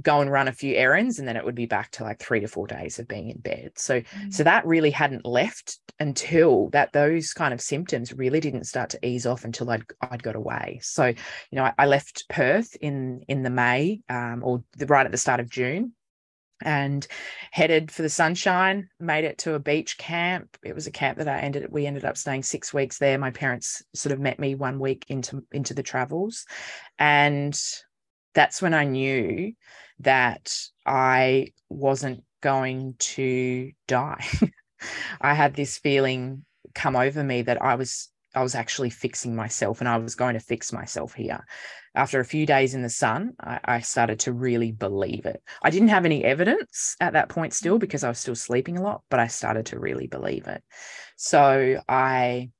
[0.00, 2.40] go and run a few errands and then it would be back to like 3
[2.40, 4.32] to 4 days of being in bed so mm.
[4.32, 9.06] so that really hadn't left until that those kind of symptoms really didn't start to
[9.06, 11.14] ease off until I'd I'd got away so you
[11.52, 15.18] know I, I left Perth in in the May um, or the, right at the
[15.18, 15.92] start of June
[16.62, 17.06] and
[17.52, 20.56] headed for the sunshine made it to a beach camp.
[20.64, 23.18] It was a camp that i ended we ended up staying six weeks there.
[23.18, 26.46] My parents sort of met me one week into into the travels
[26.98, 27.58] and
[28.34, 29.52] that's when i knew
[30.00, 34.24] that i wasn't going to die.
[35.20, 39.80] I had this feeling come over me that i was I was actually fixing myself
[39.80, 41.44] and I was going to fix myself here.
[41.98, 45.42] After a few days in the sun, I, I, started to really believe it.
[45.62, 47.80] I didn't have any evidence at that point still mm.
[47.80, 50.62] because I was still sleeping a lot, but I started to really believe it.
[51.16, 52.50] So I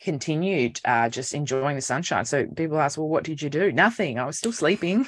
[0.00, 2.24] continued uh, just enjoying the sunshine.
[2.24, 3.70] So people ask, well, what did you do?
[3.70, 4.18] Nothing.
[4.18, 5.06] I was still sleeping,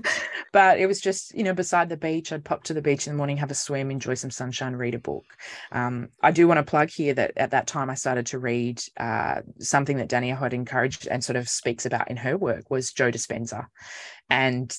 [0.52, 2.32] but it was just, you know, beside the beach.
[2.32, 4.94] I'd pop to the beach in the morning, have a swim, enjoy some sunshine, read
[4.94, 5.24] a book.
[5.72, 8.82] Um, I do want to plug here that at that time I started to read
[8.96, 12.92] uh, something that Danielle had encouraged and sort of speaks about in her work was
[12.92, 13.66] Joe Dispenza.
[14.30, 14.74] And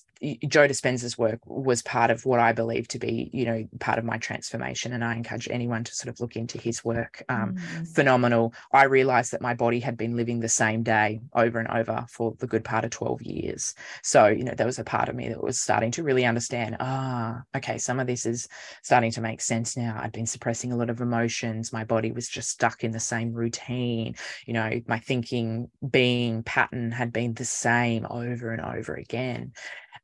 [0.48, 4.06] Joe Dispenza's work was part of what I believe to be, you know, part of
[4.06, 4.94] my transformation.
[4.94, 7.24] And I encourage anyone to sort of look into his work.
[7.28, 7.88] Um, mm.
[7.88, 8.54] Phenomenal.
[8.72, 12.36] I realized that my body had been living the same day over and over for
[12.38, 13.74] the good part of 12 years.
[14.04, 16.78] So, you know, there was a part of me that was starting to really understand,
[16.80, 18.48] ah, okay, some of this is
[18.84, 20.00] starting to make sense now.
[20.00, 21.74] I'd been suppressing a lot of emotions.
[21.74, 24.14] My body was just stuck in the same routine.
[24.46, 29.54] You know, my thinking, being pattern had been the same over and over again.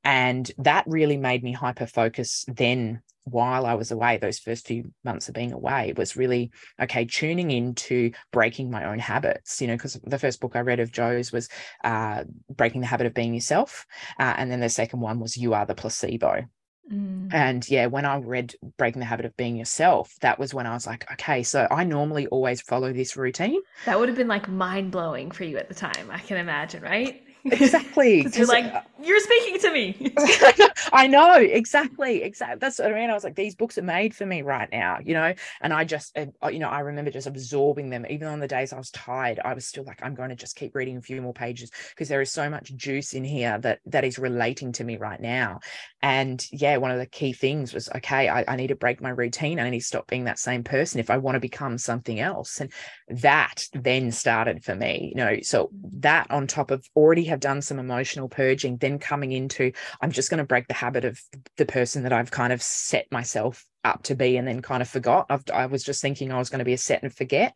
[0.08, 4.94] And that really made me hyper focus then while I was away, those first few
[5.04, 6.50] months of being away was really
[6.82, 10.80] okay, tuning into breaking my own habits, you know, because the first book I read
[10.80, 11.50] of Joe's was
[11.84, 13.86] uh, Breaking the Habit of Being Yourself.
[14.18, 16.46] Uh, and then the second one was You Are the Placebo.
[16.90, 17.34] Mm.
[17.34, 20.74] And yeah, when I read Breaking the Habit of Being Yourself, that was when I
[20.74, 23.60] was like, okay, so I normally always follow this routine.
[23.86, 26.82] That would have been like mind blowing for you at the time, I can imagine,
[26.82, 27.22] right?
[27.52, 28.28] Exactly.
[28.34, 30.14] you're like, uh, you're speaking to me.
[30.94, 32.24] I know, exactly.
[32.24, 32.58] Exactly.
[32.60, 33.10] That's what I mean.
[33.10, 35.34] I was like, these books are made for me right now, you know?
[35.62, 38.06] And I just, uh, you know, I remember just absorbing them.
[38.10, 40.56] Even on the days I was tired, I was still like, I'm going to just
[40.56, 43.80] keep reading a few more pages because there is so much juice in here that
[43.86, 45.60] that is relating to me right now.
[46.02, 49.10] And yeah, one of the key things was, okay, I, I need to break my
[49.10, 49.60] routine.
[49.60, 52.60] I need to stop being that same person if I want to become something else.
[52.62, 52.72] And
[53.10, 57.62] that then started for me, you know, so that on top of already have done
[57.62, 59.72] some emotional purging, then coming into,
[60.02, 61.22] I'm just going to break the habit of
[61.58, 64.90] the person that I've kind of set myself up to be and then kind of
[64.90, 65.26] forgot.
[65.30, 67.56] I've, i was just thinking I was going to be a set and forget.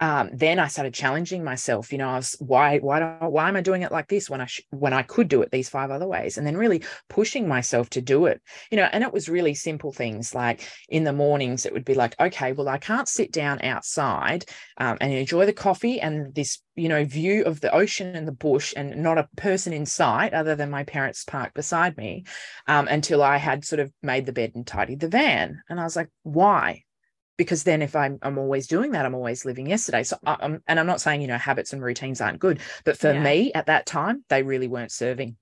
[0.00, 1.92] Um, then I started challenging myself.
[1.92, 4.40] You know, I was why why do, why am I doing it like this when
[4.40, 6.38] I sh- when I could do it these five other ways?
[6.38, 8.40] And then really pushing myself to do it.
[8.70, 11.94] You know, and it was really simple things like in the mornings it would be
[11.94, 14.44] like, okay, well I can't sit down outside
[14.76, 18.32] um, and enjoy the coffee and this you know view of the ocean and the
[18.32, 22.24] bush and not a person in sight other than my parents parked beside me
[22.66, 25.84] um, until I had sort of made the bed and tidied the van and I
[25.84, 26.84] was like, why?
[27.36, 30.02] Because then if I'm, I'm always doing that, I'm always living yesterday.
[30.02, 32.98] So, I, am and I'm not saying, you know, habits and routines aren't good, but
[32.98, 33.22] for yeah.
[33.22, 35.36] me at that time, they really weren't serving.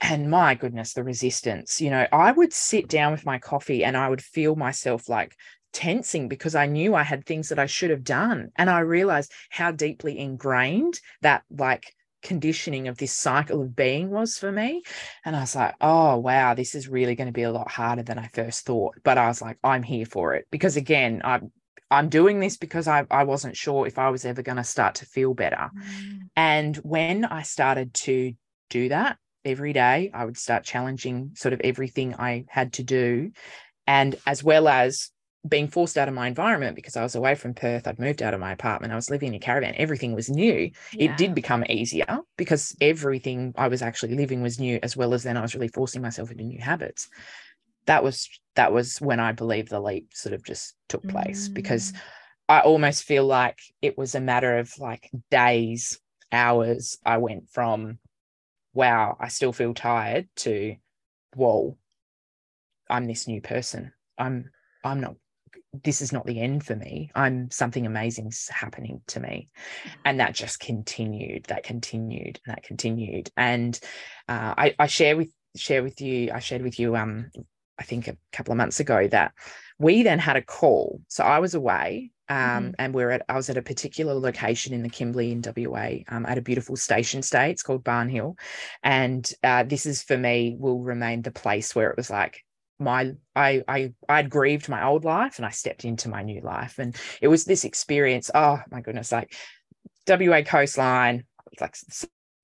[0.00, 3.96] And my goodness, the resistance, you know, I would sit down with my coffee and
[3.96, 5.36] I would feel myself like
[5.72, 8.50] tensing because I knew I had things that I should have done.
[8.56, 11.92] And I realized how deeply ingrained that like
[12.22, 14.82] conditioning of this cycle of being was for me.
[15.24, 18.02] And I was like, oh, wow, this is really going to be a lot harder
[18.02, 18.96] than I first thought.
[19.04, 20.46] But I was like, I'm here for it.
[20.50, 21.52] Because again, I'm
[21.90, 24.96] I'm doing this because I, I wasn't sure if I was ever going to start
[24.96, 25.70] to feel better.
[25.74, 26.18] Mm.
[26.36, 28.34] And when I started to
[28.68, 29.16] do that,
[29.48, 30.10] every day.
[30.12, 33.32] I would start challenging sort of everything I had to do.
[33.86, 35.10] And as well as
[35.48, 38.34] being forced out of my environment because I was away from Perth, I'd moved out
[38.34, 40.70] of my apartment, I was living in a caravan, everything was new.
[40.92, 41.10] Yeah.
[41.10, 45.22] It did become easier because everything I was actually living was new, as well as
[45.22, 47.08] then I was really forcing myself into new habits.
[47.86, 51.54] That was that was when I believe the leap sort of just took place mm.
[51.54, 51.92] because
[52.48, 55.98] I almost feel like it was a matter of like days,
[56.30, 56.98] hours.
[57.04, 57.98] I went from
[58.74, 60.76] wow, I still feel tired to
[61.34, 61.76] whoa,
[62.90, 63.92] I'm this new person.
[64.18, 64.50] I'm
[64.84, 65.16] I'm not
[65.84, 67.10] this is not the end for me.
[67.14, 69.48] I'm something amazing's happening to me.
[70.04, 73.30] And that just continued, that continued, and that continued.
[73.36, 73.78] And
[74.28, 77.30] uh, I, I share with share with you, I shared with you um
[77.78, 79.32] I think a couple of months ago that
[79.78, 81.00] we then had a call.
[81.08, 82.70] So I was away um, mm-hmm.
[82.78, 86.26] and we're at I was at a particular location in the Kimberley in WA um,
[86.26, 87.50] at a beautiful station stay.
[87.50, 88.36] It's called Barn Hill,
[88.82, 92.44] and uh, this is for me will remain the place where it was like
[92.78, 96.78] my I I I'd grieved my old life and I stepped into my new life,
[96.78, 98.30] and it was this experience.
[98.34, 99.34] Oh my goodness, like
[100.06, 101.24] WA coastline,
[101.60, 101.76] like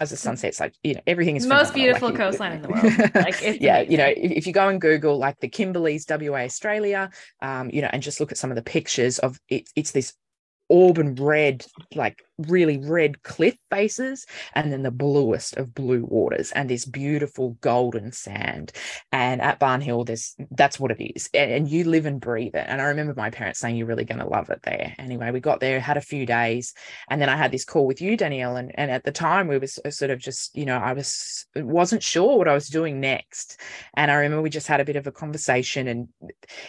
[0.01, 2.69] as the sun sets, like you know, everything is most beautiful like, coastline in the
[2.69, 2.85] world.
[3.15, 7.11] Like yeah, you know, if, if, you go and Google like the Kimberleys, WA Australia,
[7.41, 10.15] um, you know, and just look at some of the pictures of it, it's this
[10.75, 11.65] auburn red,
[11.95, 17.51] like really red cliff faces, and then the bluest of blue waters and this beautiful
[17.61, 18.73] golden sand.
[19.13, 21.31] And at Barnhill, there's that's what it is.
[21.33, 22.67] And, and you live and breathe it.
[22.69, 24.95] And I remember my parents saying you're really going to love it there.
[24.99, 26.75] Anyway, we got there, had a few days,
[27.09, 28.57] and then I had this call with you, Danielle.
[28.57, 31.47] And, and at the time we was uh, sort of just, you know, I was
[31.55, 33.61] wasn't sure what I was doing next.
[33.97, 36.09] And I remember we just had a bit of a conversation and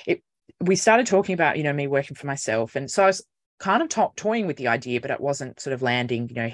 [0.05, 0.21] it
[0.61, 3.23] we started talking about you know me working for myself and so i was
[3.59, 6.51] kind of to- toying with the idea, but it wasn't sort of landing, you know,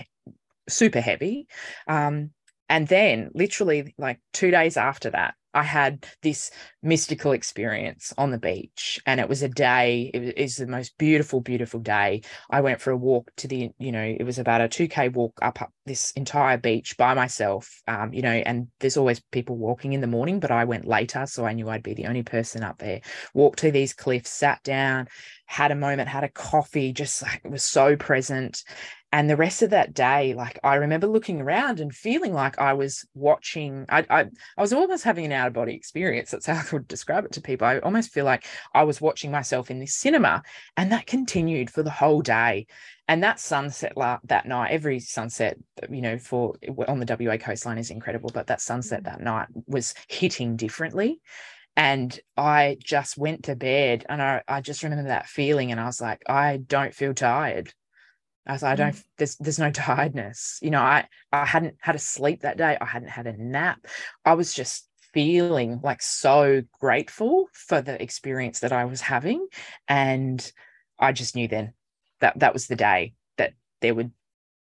[0.69, 1.47] super heavy.
[1.87, 2.31] Um,
[2.69, 8.37] and then, literally, like two days after that, I had this mystical experience on the
[8.37, 10.09] beach, and it was a day.
[10.13, 12.21] It was the most beautiful, beautiful day.
[12.49, 15.09] I went for a walk to the, you know, it was about a two k
[15.09, 17.81] walk up, up this entire beach by myself.
[17.87, 21.25] Um, you know, and there's always people walking in the morning, but I went later,
[21.25, 23.01] so I knew I'd be the only person up there.
[23.33, 25.07] Walked to these cliffs, sat down,
[25.51, 28.63] had a moment, had a coffee, just like was so present.
[29.11, 32.71] And the rest of that day, like I remember looking around and feeling like I
[32.71, 36.31] was watching, I, I, I was almost having an out of body experience.
[36.31, 37.67] That's how I would describe it to people.
[37.67, 40.41] I almost feel like I was watching myself in this cinema.
[40.77, 42.67] And that continued for the whole day.
[43.09, 45.57] And that sunset la- that night, every sunset,
[45.89, 46.55] you know, for
[46.87, 49.05] on the WA coastline is incredible, but that sunset mm.
[49.07, 51.19] that night was hitting differently
[51.75, 55.85] and I just went to bed and I, I just remember that feeling and I
[55.85, 57.73] was like, I don't feel tired.
[58.45, 59.03] I was like, I don't, mm.
[59.17, 60.59] there's, there's no tiredness.
[60.61, 62.77] You know, I, I hadn't had a sleep that day.
[62.79, 63.85] I hadn't had a nap.
[64.25, 69.47] I was just feeling like so grateful for the experience that I was having.
[69.87, 70.51] And
[70.99, 71.73] I just knew then
[72.19, 74.11] that that was the day that there would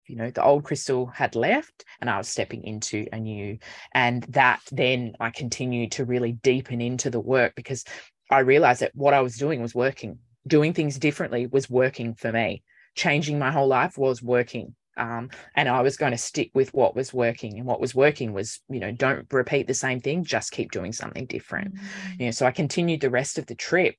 [0.08, 3.58] you know the old Krystal had left and i was stepping into a new
[3.92, 7.84] and that then i continued to really deepen into the work because
[8.30, 12.32] i realized that what i was doing was working doing things differently was working for
[12.32, 12.62] me
[12.94, 16.96] changing my whole life was working um, and I was going to stick with what
[16.96, 20.50] was working, and what was working was, you know, don't repeat the same thing, just
[20.50, 21.74] keep doing something different.
[21.74, 22.12] Mm-hmm.
[22.18, 23.94] You know, so I continued the rest of the trip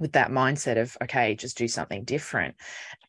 [0.00, 2.56] with that mindset of okay just do something different.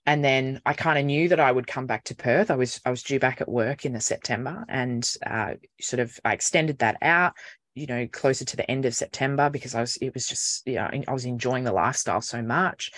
[0.05, 2.51] And then i kind of knew that i would come back to perth.
[2.51, 6.19] I was i was due back at work in the september and uh, sort of
[6.25, 7.33] i extended that out
[7.73, 10.75] you know closer to the end of september because i was it was just you
[10.75, 12.91] know i was enjoying the lifestyle so much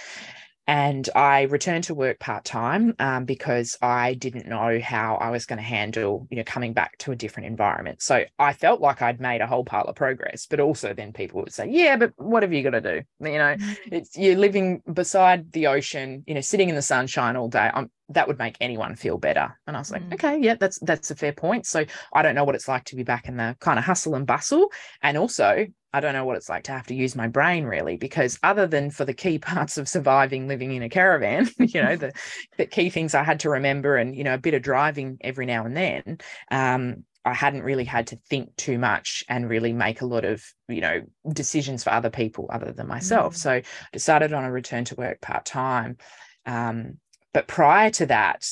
[0.68, 5.46] and I returned to work part time um, because I didn't know how I was
[5.46, 8.02] going to handle, you know, coming back to a different environment.
[8.02, 11.42] So I felt like I'd made a whole pile of progress, but also then people
[11.42, 13.02] would say, "Yeah, but what have you got to do?
[13.20, 13.78] You know, mm.
[13.92, 17.70] it's you're living beside the ocean, you know, sitting in the sunshine all day.
[17.74, 20.14] I'm, that would make anyone feel better." And I was like, mm.
[20.14, 22.96] "Okay, yeah, that's that's a fair point." So I don't know what it's like to
[22.96, 26.38] be back in the kind of hustle and bustle, and also I don't know what
[26.38, 29.38] it's like to have to use my brain really, because other than for the key
[29.40, 32.12] parts of surviving living in a caravan, you know, the,
[32.58, 35.46] the key things I had to remember and, you know, a bit of driving every
[35.46, 36.18] now and then,
[36.50, 40.44] um, I hadn't really had to think too much and really make a lot of,
[40.68, 43.36] you know, decisions for other people other than myself.
[43.36, 43.38] Mm.
[43.38, 45.98] So I decided on a return to work part time.
[46.46, 46.98] Um,
[47.34, 48.48] but prior to that,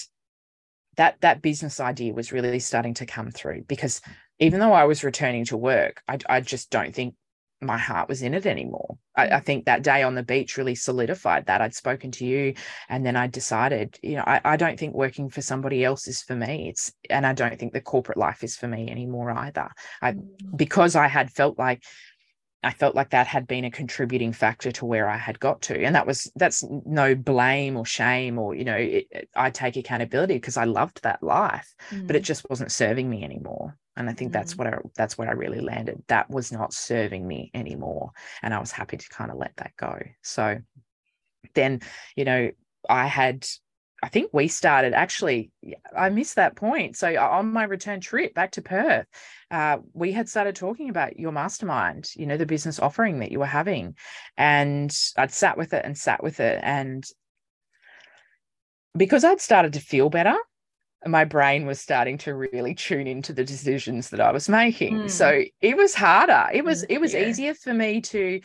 [0.97, 4.01] that that business idea was really starting to come through because
[4.39, 7.15] even though I was returning to work, I, I just don't think
[7.61, 8.97] my heart was in it anymore.
[9.15, 11.61] I, I, think that day on the beach really solidified that.
[11.61, 12.55] I'd spoken to you
[12.89, 16.23] and then I decided, you know, I, I don't think working for somebody else is
[16.23, 16.69] for me.
[16.69, 19.69] It's and I don't think the corporate life is for me anymore either.
[20.01, 20.25] I mm.
[20.55, 21.83] because I had felt like
[22.63, 25.83] I felt like that had been a contributing factor to where I had got to.
[25.83, 29.77] And that was that's no blame or shame or, you know, it, it, I take
[29.77, 32.05] accountability because I loved that life, mm.
[32.05, 32.25] but it mm.
[32.25, 33.77] just wasn't serving me anymore.
[33.97, 34.33] And I think mm.
[34.33, 36.03] that's what I that's where I really landed.
[36.07, 38.11] That was not serving me anymore.
[38.43, 39.99] And I was happy to kind of let that go.
[40.21, 40.59] So
[41.55, 41.81] then,
[42.15, 42.51] you know,
[42.87, 43.47] I had
[44.03, 45.51] I think we started actually,
[45.95, 46.97] I missed that point.
[46.97, 49.05] So on my return trip back to Perth,
[49.51, 53.37] uh, we had started talking about your mastermind, you know, the business offering that you
[53.37, 53.95] were having.
[54.37, 56.59] And I'd sat with it and sat with it.
[56.63, 57.05] And
[58.97, 60.35] because I'd started to feel better,
[61.05, 64.97] my brain was starting to really tune into the decisions that I was making.
[64.97, 65.09] Mm.
[65.11, 66.47] So it was harder.
[66.53, 67.27] It was, it was yeah.
[67.27, 68.41] easier for me to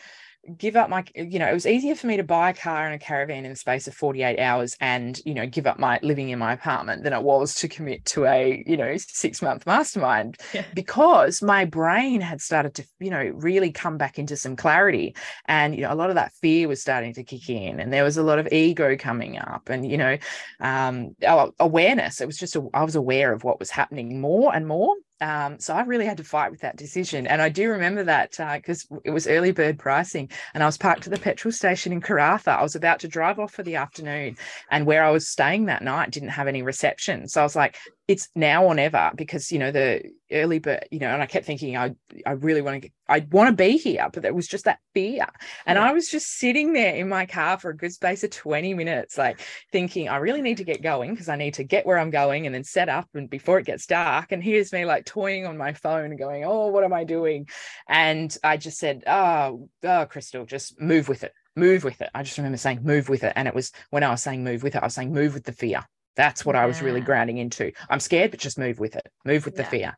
[0.56, 2.94] give up my you know it was easier for me to buy a car and
[2.94, 6.30] a caravan in the space of 48 hours and you know give up my living
[6.30, 10.36] in my apartment than it was to commit to a you know six month mastermind
[10.54, 10.64] yeah.
[10.74, 15.14] because my brain had started to you know really come back into some clarity.
[15.46, 18.04] And you know a lot of that fear was starting to kick in and there
[18.04, 20.18] was a lot of ego coming up and you know
[20.60, 21.14] um
[21.58, 22.20] awareness.
[22.20, 25.58] It was just a, I was aware of what was happening more and more um,
[25.58, 27.26] so I really had to fight with that decision.
[27.26, 30.76] And I do remember that because uh, it was early bird pricing and I was
[30.76, 32.58] parked at the petrol station in Karratha.
[32.58, 34.36] I was about to drive off for the afternoon
[34.70, 37.28] and where I was staying that night didn't have any reception.
[37.28, 37.78] So I was like,
[38.08, 41.44] it's now or never because you know the early but you know and i kept
[41.44, 41.92] thinking i
[42.24, 45.26] i really want to i want to be here but there was just that fear.
[45.66, 45.88] And yeah.
[45.88, 49.18] i was just sitting there in my car for a good space of 20 minutes
[49.18, 49.40] like
[49.72, 52.46] thinking i really need to get going because i need to get where i'm going
[52.46, 54.32] and then set up and before it gets dark.
[54.32, 57.48] And here's me like toying on my phone and going oh what am i doing?
[57.88, 62.10] And i just said oh, oh Krystal just move with it move with it.
[62.14, 63.32] I just remember saying move with it.
[63.34, 65.44] And it was when i was saying move with it i was saying move with
[65.44, 65.86] the fear
[66.16, 66.62] that's what yeah.
[66.62, 67.72] I was really grounding into.
[67.88, 69.62] I'm scared, but just move with it, move with yeah.
[69.62, 69.96] the fear.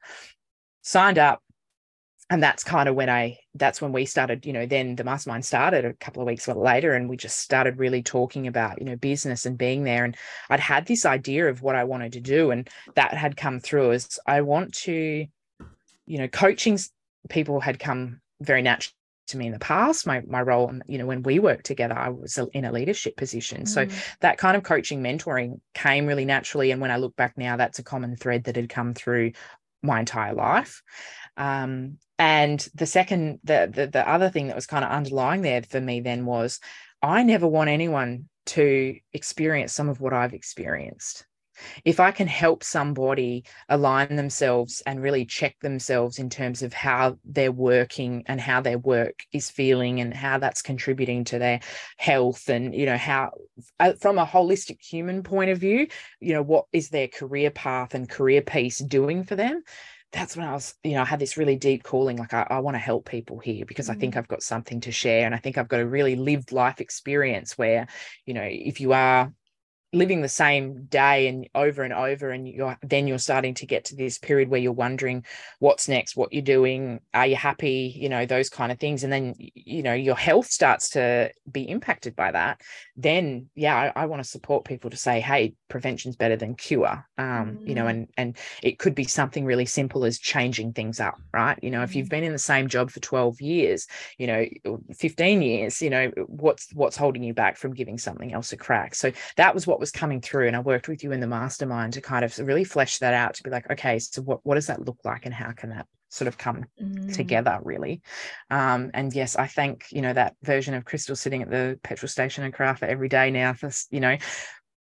[0.83, 1.43] Signed up.
[2.31, 5.47] And that's kind of when I, that's when we started, you know, then the mastermind
[5.47, 8.97] started a couple of weeks later and we just started really talking about, you know,
[8.97, 10.05] business and being there.
[10.05, 10.15] And
[10.51, 12.51] I'd had this idea of what I wanted to do.
[12.51, 15.27] And that had come through as I want to,
[16.07, 16.79] you know, coaching
[17.31, 18.98] people had come very naturally
[19.29, 22.09] to me in the past my my role you know when we worked together i
[22.09, 23.63] was in a leadership position.
[23.63, 23.69] Mm.
[23.69, 23.87] so
[24.21, 27.79] that kind of coaching mentoring came really naturally and when i look back now that's
[27.79, 29.33] a common thread that had come through
[29.83, 30.83] my entire life.
[31.37, 35.63] Um, and the second the, the the other thing that was kind of underlying there
[35.63, 36.59] for me then was
[37.01, 41.25] i never want anyone to experience some of what i've experienced
[41.85, 47.19] if I can help somebody align themselves and really check themselves in terms of how
[47.25, 51.61] they're working and how their work is feeling and how that's contributing to their
[51.97, 53.31] health and you know how
[53.81, 55.87] uh, from a holistic human point of view
[56.21, 59.63] you know what is their career path and career piece doing for them
[60.13, 62.17] that's when I was, you know, I had this really deep calling.
[62.17, 63.91] Like, I, I want to help people here because mm.
[63.91, 64.19] I think mm.
[64.19, 65.27] I've got something to share.
[65.27, 67.87] And I think I've got a really lived life experience where,
[68.25, 69.33] you know, if you are
[69.93, 73.87] living the same day and over and over and you're then you're starting to get
[73.87, 75.25] to this period where you're wondering
[75.61, 79.11] what's next what you're doing are you happy you know those kind of things and
[79.11, 82.61] then you know your health starts to be impacted by that
[82.99, 87.07] then yeah i, I want to support people to say hey prevention's better than cure
[87.17, 87.69] um mm.
[87.69, 87.91] you know mm.
[87.91, 91.83] and and it could be something really simple as changing things up right you know
[91.83, 92.11] if you've mm.
[92.11, 93.87] been in the same job for 12 years
[94.19, 94.45] you know
[94.95, 98.95] 15 years you know what's what's holding you back from giving something else a crack
[98.95, 101.27] so that was what what was coming through and i worked with you in the
[101.29, 104.57] mastermind to kind of really flesh that out to be like okay so what, what
[104.57, 107.15] does that look like and how can that sort of come mm.
[107.15, 108.03] together really
[108.51, 112.09] um, and yes i thank you know that version of Krystal sitting at the petrol
[112.09, 114.17] station and Karratha every day now for you know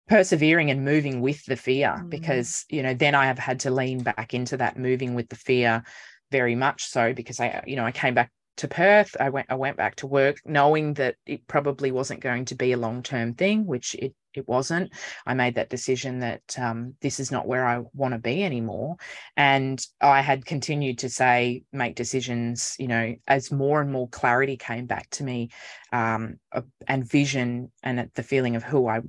[0.07, 2.09] persevering and moving with the fear mm.
[2.09, 5.37] because you know then i have had to lean back into that moving with the
[5.37, 5.82] fear
[6.30, 9.16] very much so because i you know i came back to Perth.
[9.20, 12.72] I went I went back to work knowing that it probably wasn't going to be
[12.72, 14.93] a long-term thing, which it it wasn't.
[15.26, 18.97] I made that decision that um, this is not where I want to be anymore.
[19.37, 24.57] And I had continued to say, make decisions, you know, as more and more clarity
[24.57, 25.51] came back to me
[25.93, 26.39] um,
[26.87, 29.01] and vision and the feeling of who I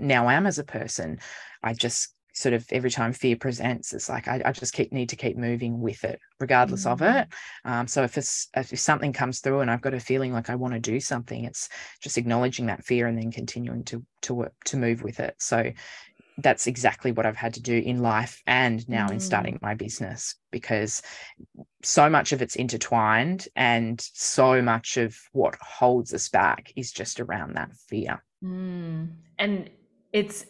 [0.00, 1.18] now am as a person.
[1.62, 5.10] I just sort of every time fear presents it's like I, I just keep need
[5.10, 7.04] to keep moving with it regardless mm-hmm.
[7.04, 7.28] of it
[7.64, 10.54] um, so if it's if something comes through and I've got a feeling like I
[10.54, 11.68] want to do something it's
[12.00, 15.72] just acknowledging that fear and then continuing to to work to move with it so
[16.38, 19.12] that's exactly what I've had to do in life and now Mm.
[19.12, 21.02] in starting my business because
[21.82, 27.20] so much of it's intertwined and so much of what holds us back is just
[27.20, 28.22] around that fear.
[28.42, 29.10] Mm.
[29.38, 29.70] And
[30.12, 30.46] it's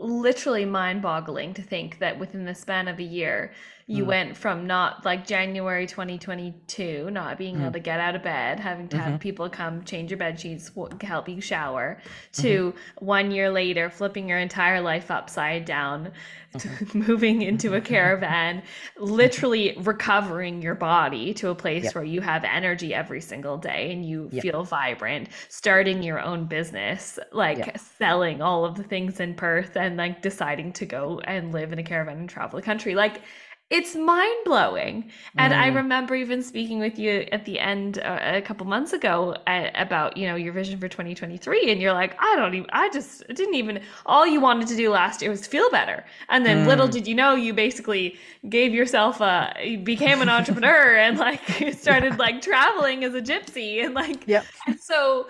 [0.00, 3.52] literally mind boggling to think that within the span of a year,
[3.90, 4.06] you Mm.
[4.06, 7.72] went from not like January 2022, not being able Mm.
[7.72, 9.20] to get out of bed, having to have Mhm.
[9.20, 10.70] people come change your bed sheets,
[11.02, 12.42] help you shower, Mm-hmm.
[12.42, 16.12] to one year later, flipping your entire life upside down,
[16.54, 16.98] Mm-hmm.
[17.08, 18.62] moving into a caravan,
[18.96, 21.94] literally recovering your body to a place Yep.
[21.96, 24.42] where you have energy every single day and you Yep.
[24.42, 27.78] feel vibrant, starting your own business, like Yep.
[27.78, 31.78] selling all of the things in Perth and like deciding to go and live in
[31.80, 32.94] a caravan and travel the country.
[32.94, 33.22] Like
[33.70, 35.10] it's mind blowing.
[35.38, 35.68] And I Mm.
[35.68, 40.16] remember even speaking with you at the end uh, a couple months ago uh, about,
[40.16, 43.54] you know, your vision for 2023 and you're like, I don't even I just didn't
[43.54, 46.04] even all you wanted to do last year was feel better.
[46.28, 46.88] And then little Mm.
[46.88, 48.18] did you know you basically
[48.48, 51.40] gave yourself a you became an entrepreneur and like
[51.78, 54.50] started like traveling as a gypsy and like Yep.
[54.66, 55.28] and so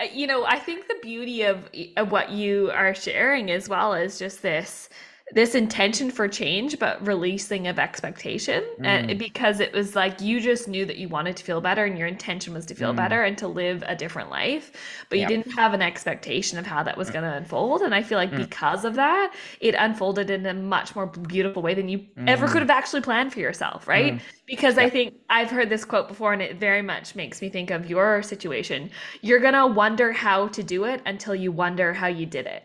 [0.00, 3.94] uh, you know i think the beauty of, of what you are sharing as well
[3.94, 4.88] is just this
[5.32, 9.18] this intention for change but releasing of expectation and Mm.
[9.18, 12.08] because it was like you just knew that you wanted to feel better and your
[12.08, 12.96] intention was to feel Mm.
[12.96, 14.72] better and to live a different life
[15.08, 18.02] but you didn't have an expectation of how that was going to unfold and i
[18.02, 18.38] feel like Mm.
[18.38, 22.52] because of that it unfolded in a much more beautiful way than you ever Mm.
[22.52, 24.20] could have actually planned for yourself right Mm.
[24.46, 27.70] because I think I've heard this quote before and it very much makes me think
[27.70, 28.90] of your situation.
[29.20, 32.64] You're going to wonder how to do it until you wonder how you did it.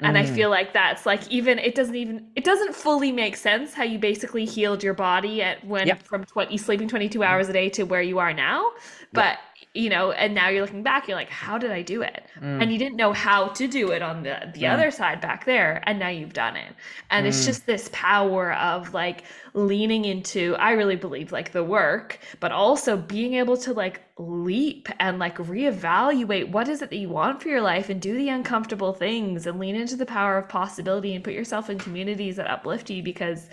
[0.00, 0.34] And I Mm.
[0.34, 3.98] feel like that's like even it doesn't even it doesn't fully make sense how you
[3.98, 6.02] basically healed your body at when Yep.
[6.02, 8.72] from tw- you sleeping 22 hours a day to where you are now.
[9.12, 9.38] But
[9.74, 12.26] you know, and now you're looking back, you're like, how did I do it?
[12.40, 12.60] Mm.
[12.60, 14.72] And you didn't know how to do it on the the Mm.
[14.72, 16.74] other side back there, and now you've done it.
[17.10, 17.46] And it's Mm.
[17.46, 22.96] just this power of like leaning into I really believe like the work, but also
[22.96, 27.48] being able to like leap and like reevaluate what is it that you want for
[27.48, 31.24] your life and do the uncomfortable things and lean into the power of possibility and
[31.24, 33.48] put yourself in communities that uplift you because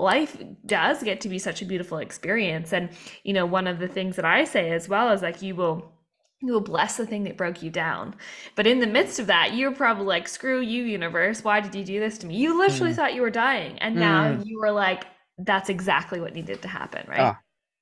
[0.00, 0.36] life
[0.66, 2.90] does get to be such a beautiful experience and
[3.24, 5.92] you know one of the things that I say as well is like you will
[6.40, 8.14] you will bless the thing that broke you down.
[8.54, 11.42] But in the midst of that, you're probably like, screw you, universe.
[11.42, 12.36] Why did you do this to me?
[12.36, 12.96] You literally Mm.
[12.96, 13.76] thought you were dying.
[13.80, 14.46] And now Mm.
[14.46, 15.06] you were like,
[15.38, 17.34] that's exactly what needed to happen, right?
[17.34, 17.36] Oh,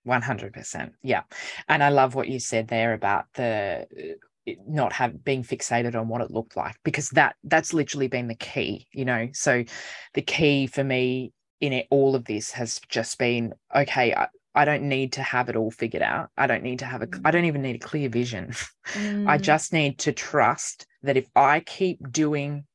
[0.04, 0.94] 100%.
[1.02, 1.22] Yeah.
[1.68, 3.86] And I love what you said there about the
[4.48, 8.28] uh, not have being fixated on what it looked like because that that's literally been
[8.28, 9.28] the key, you know.
[9.32, 9.64] So
[10.14, 14.64] the key for me in it, all of this has just been okay, I, I
[14.64, 16.30] don't need to have it all figured out.
[16.36, 18.52] I don't need to have a I don't even need a clear vision.
[19.26, 19.42] I Mm.
[19.42, 22.66] just need to trust that if I keep doing,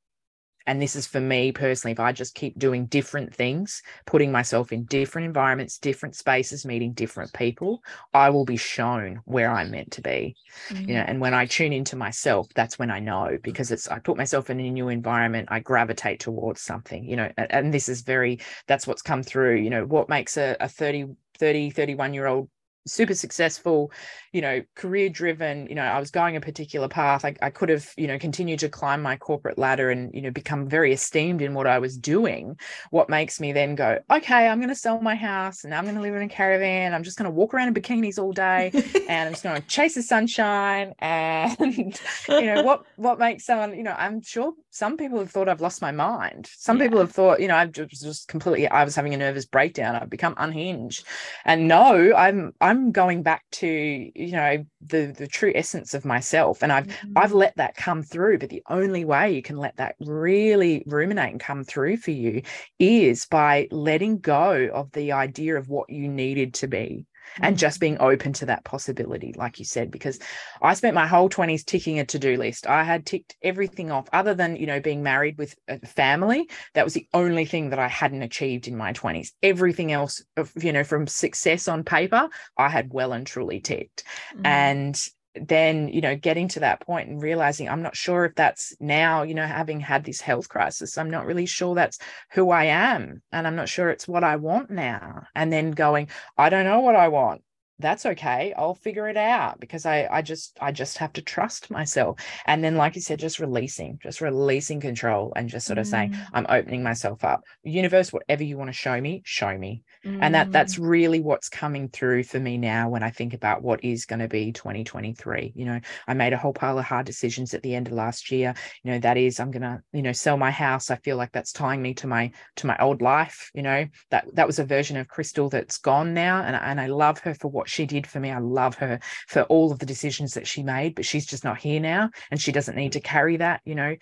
[0.68, 4.72] and this is for me personally, if I just keep doing different things, putting myself
[4.72, 7.82] in different environments, different spaces, meeting different people,
[8.14, 10.36] I will be shown where I'm meant to be.
[10.70, 11.10] You know, mm-hmm.
[11.10, 14.50] and when I tune into myself, that's when I know because it's I put myself
[14.50, 18.40] in a new environment, I gravitate towards something, you know, and, and this is very
[18.68, 21.08] that's what's come through, you know, what makes a, a 30,
[21.38, 22.50] 30, 31 year old
[22.88, 23.92] super successful
[24.32, 27.70] you know career driven you know i was going a particular path I, I could
[27.70, 31.42] have you know continued to climb my corporate ladder and you know become very esteemed
[31.42, 32.58] in what i was doing.
[32.90, 35.96] What makes me then go okay i'm going to sell my house and i'm going
[35.96, 36.94] to live in a caravan.
[36.94, 38.74] I'm just going to walk around in bikinis all day
[39.08, 42.00] and i'm just going to chase the sunshine and
[42.38, 45.62] you know what what makes someone you know i'm sure some people have thought i've
[45.62, 46.50] lost my mind.
[46.58, 46.86] Some Yeah.
[46.86, 49.96] people have thought you know i've just, just completely i was having a nervous breakdown.
[49.96, 51.06] I've become unhinged.
[51.46, 56.62] And no i'm i'm going back to you know the the true essence of myself
[56.64, 57.14] and i've Mm.
[57.16, 61.32] I've let that come through, but the only way you can let that really ruminate
[61.32, 62.42] and come through for you
[62.80, 67.06] is by letting go of the idea of what you needed to be
[67.40, 70.20] and just being open to that possibility, like you said, because
[70.62, 72.68] I spent my whole 20s ticking a to-do list.
[72.68, 76.50] I had ticked everything off other than, you know, being married with a family.
[76.74, 79.32] That was the only thing that I hadn't achieved in my 20s.
[79.42, 84.04] Everything else, of, you know, from success on paper, I had well and truly ticked
[84.36, 84.46] Mm.
[84.46, 88.76] and then you know getting to that point and realizing i'm not sure if that's
[88.80, 92.00] now you know having had this health crisis i'm not really sure that's
[92.32, 96.08] who i am and i'm not sure it's what i want now and then going
[96.38, 97.42] i don't know what i want
[97.82, 101.70] that's okay i'll figure it out because i i just i just have to trust
[101.72, 105.86] myself and then like you said just releasing just releasing control and just sort of
[105.86, 105.92] mm.
[105.92, 110.18] saying i'm opening myself up universe whatever you want to show me show me mm.
[110.22, 110.88] and that that's mm.
[110.88, 114.28] really what's coming through for me now when i think about what is going to
[114.28, 117.88] be 2023 you know i made a whole pile of hard decisions at the end
[117.88, 118.54] of last year
[118.84, 121.32] you know that is i'm going to you know sell my house i feel like
[121.32, 124.66] that's tying me to my to my old life you know that that was a
[124.66, 128.06] version of Krystal that's gone now and, and i love her for what she did
[128.06, 128.32] for me.
[128.32, 131.60] I love her for all of the decisions that she made, but she's just not
[131.60, 133.96] here now and she doesn't need to carry that, you know.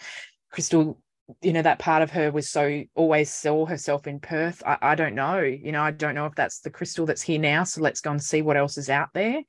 [0.53, 0.97] Krystal,
[1.41, 4.63] you know, that part of her was so always saw herself in Perth.
[4.65, 7.39] I, I don't know, you know, I don't know if that's the Krystal that's here
[7.39, 7.63] now.
[7.63, 9.43] So let's go and see what else is out there.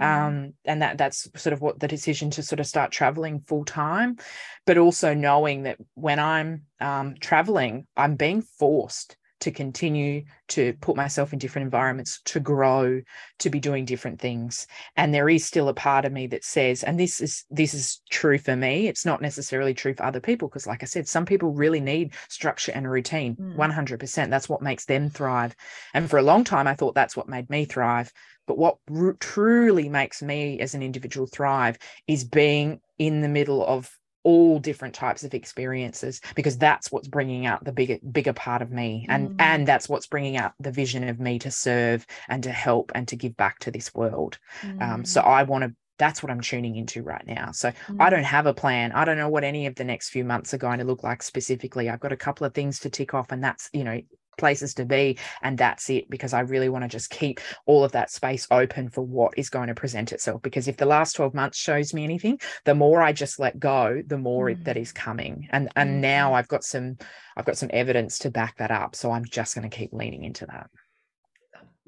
[0.00, 0.02] Mm.
[0.02, 3.64] Um, and that that's sort of what the decision to sort of start traveling full
[3.64, 4.16] time,
[4.64, 10.96] but also knowing that when I'm um, traveling, I'm being forced to continue to put
[10.96, 13.02] myself in different environments, to grow,
[13.38, 14.66] to be doing different things.
[14.96, 18.00] And there is still a part of me that says, and this is this is
[18.10, 18.88] true for me.
[18.88, 22.14] It's not necessarily true for other people because, like I said, some people really need
[22.28, 23.34] structure and routine.
[23.34, 23.56] Hmm.
[23.56, 24.30] One hundred percent.
[24.30, 25.54] That's what makes them thrive.
[25.92, 28.12] And for a long time, I thought that's what made me thrive.
[28.46, 33.66] But what r- truly makes me as an individual thrive is being in the middle
[33.66, 33.90] of
[34.26, 38.72] all different types of experiences because that's what's bringing out the bigger bigger part of
[38.72, 39.36] me and mm.
[39.38, 43.06] and that's what's bringing out the vision of me to serve and to help and
[43.06, 44.82] to give back to this world mm.
[44.82, 45.26] um, so mm.
[45.26, 47.52] i want to that's what I'm tuning into right now.
[47.52, 47.96] So mm.
[47.98, 48.92] I don't have a plan.
[48.92, 51.22] I don't know what any of the next few months are going to look like
[51.22, 51.88] specifically.
[51.88, 53.98] I've got a couple of things to tick off, and that's, you know,
[54.36, 57.92] places to be and that's it because i really want to just keep all of
[57.92, 61.34] that space open for what is going to present itself because if the last 12
[61.34, 64.64] months shows me anything the more i just let go the more mm.
[64.64, 65.48] that is coming.
[65.50, 66.00] And and mm.
[66.00, 66.96] now i've got some
[67.36, 70.24] i've got some evidence to back that up so i'm just going to keep leaning
[70.24, 70.70] into that.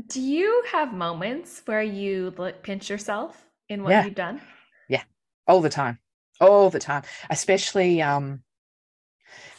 [0.07, 2.33] Do you have moments where you
[2.63, 4.05] pinch yourself in what yeah.
[4.05, 4.41] you've done?
[4.89, 5.03] Yeah.
[5.47, 5.99] All the time.
[6.41, 7.03] All the time.
[7.29, 8.43] Especially um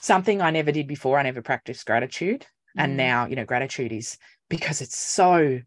[0.02, 2.46] something i never did before i never practiced gratitude
[2.78, 2.97] and mm.
[2.97, 4.17] now you know gratitude is
[4.49, 5.59] because it's so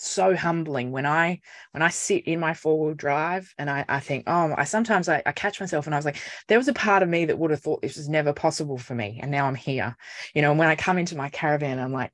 [0.00, 0.90] so humbling.
[0.90, 1.40] When i
[1.72, 5.22] when i sit in my four-wheel drive and i i think oh i sometimes I,
[5.26, 7.50] I catch myself and i was like there was a part of me that would
[7.50, 9.96] have thought this was never possible for me and now i'm here.
[10.34, 12.12] You know and when i come into my caravan i'm like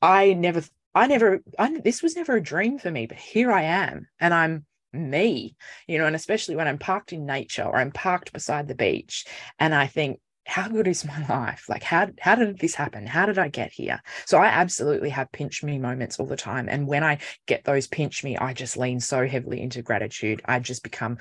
[0.00, 0.62] i never
[0.94, 4.34] i never I, this was never a dream for me but here i am and
[4.34, 5.56] i'm me.
[5.88, 9.26] You know and especially when i'm parked in nature or i'm parked beside the beach
[9.58, 11.66] and i think how good is my life?
[11.68, 13.06] Like, how, how did this happen?
[13.06, 14.00] How did I get here?
[14.26, 16.68] So I absolutely have pinch me moments all the time.
[16.68, 20.42] And when I get those pinch me, I just lean so heavily into gratitude.
[20.44, 21.18] I just become,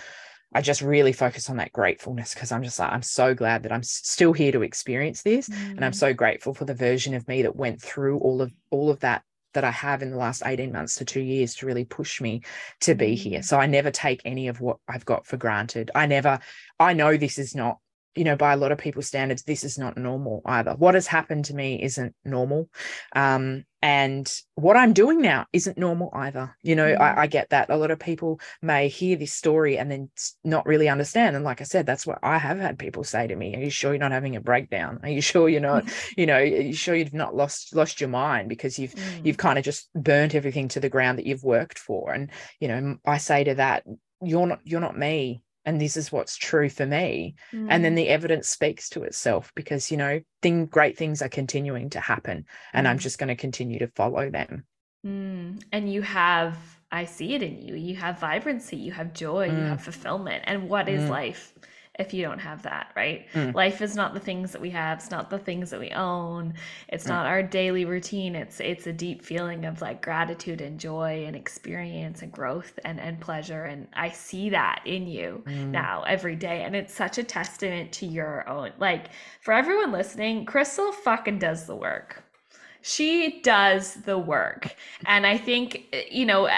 [0.54, 3.72] I just really focus on that gratefulness because I'm just like, I'm so glad that
[3.72, 5.48] I'm still here to experience this.
[5.50, 5.72] Mm.
[5.72, 5.96] And I'm mm.
[5.96, 9.24] so grateful for the version of me that went through all of all of that
[9.54, 12.42] that I have in the last 18 months to two years to really push me
[12.82, 13.40] to be here.
[13.40, 13.46] Mm.
[13.46, 15.92] So I never take any of what I've got for granted.
[15.94, 16.40] I never,
[16.80, 17.78] I know this is not
[18.16, 20.74] you know, by a lot of people's standards, this is not normal either.
[20.74, 22.70] What has happened to me isn't normal.
[23.16, 26.56] Um, and what I'm doing now isn't normal either.
[26.62, 27.02] You know, mm-hmm.
[27.02, 27.70] I, I, get that.
[27.70, 30.10] A lot of people may hear this story and then
[30.44, 31.36] not really understand.
[31.36, 33.56] And like I said, that's what I have had people say to me.
[33.56, 35.00] Are you sure you're not having a breakdown?
[35.04, 35.86] Are you sure you're not,
[36.18, 39.26] you know, are you sure you've not lost lost your mind because you've mm.
[39.26, 42.12] you've kind of just burnt everything to the ground that you've worked for?
[42.12, 43.84] And, you know, I say to that,
[44.22, 47.68] you're not you're not me and this is what's true for me mm.
[47.70, 47.98] and then mm.
[47.98, 52.46] the evidence speaks to itself because you know thing great things are continuing to happen
[52.74, 52.90] and mm.
[52.90, 54.66] i'm just going to continue to follow them
[55.06, 55.62] mm.
[55.72, 56.58] and you have
[56.92, 59.84] i see it in you you have vibrancy you have joy you have mm.
[59.84, 61.10] fulfillment and what is mm.
[61.10, 61.54] life
[62.02, 63.28] if you don't have that, right?
[63.34, 63.54] Mm.
[63.54, 66.54] Life is not the things that we have, it's not the things that we own.
[66.90, 67.10] It's mm.
[67.10, 68.36] not our daily routine.
[68.36, 73.00] It's it's a deep feeling of like gratitude and joy and experience and growth and
[73.00, 75.70] and pleasure and I see that in you mm.
[75.70, 79.08] now every day and it's such a testament to your own like
[79.42, 82.21] for everyone listening, Krystal fucking does the work
[82.82, 84.76] she does the work
[85.06, 86.50] and i think you know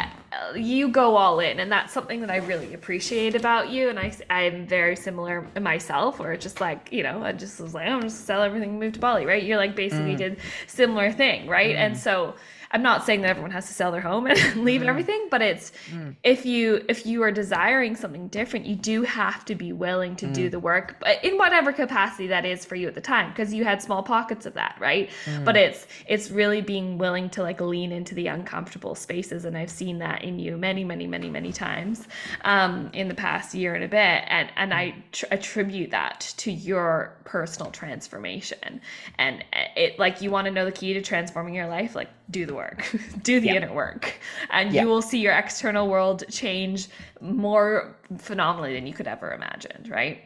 [0.55, 4.11] you go all in and that's something that i really appreciate about you and i
[4.30, 8.01] i'm very similar myself where it's just like you know i just was like i'm
[8.01, 10.17] just sell everything move to bali right you're like basically mm.
[10.17, 11.80] did similar thing right mm.
[11.80, 12.34] and so
[12.74, 14.88] I'm not saying that everyone has to sell their home and leave mm.
[14.88, 16.15] everything, but it's mm.
[16.24, 20.26] if you if you are desiring something different, you do have to be willing to
[20.26, 20.34] mm.
[20.34, 23.53] do the work, but in whatever capacity that is for you at the time, because
[23.53, 25.11] you had small pockets of that, right?
[25.26, 25.45] Mm.
[25.45, 29.69] But it's it's really being willing to like lean into the uncomfortable spaces, and I've
[29.69, 32.07] seen that in you many, many, many, many times
[32.43, 36.51] um, in the past year and a bit, and and I tr- attribute that to
[36.51, 38.82] your personal transformation,
[39.19, 39.45] and
[39.76, 42.53] it like you want to know the key to transforming your life, like do the
[42.53, 42.86] work,
[43.24, 43.53] do the Yeah.
[43.53, 44.13] inner work,
[44.51, 44.82] and Yeah.
[44.82, 46.88] you will see your external world change
[47.21, 50.21] more phenomenally than you could ever imagine, right?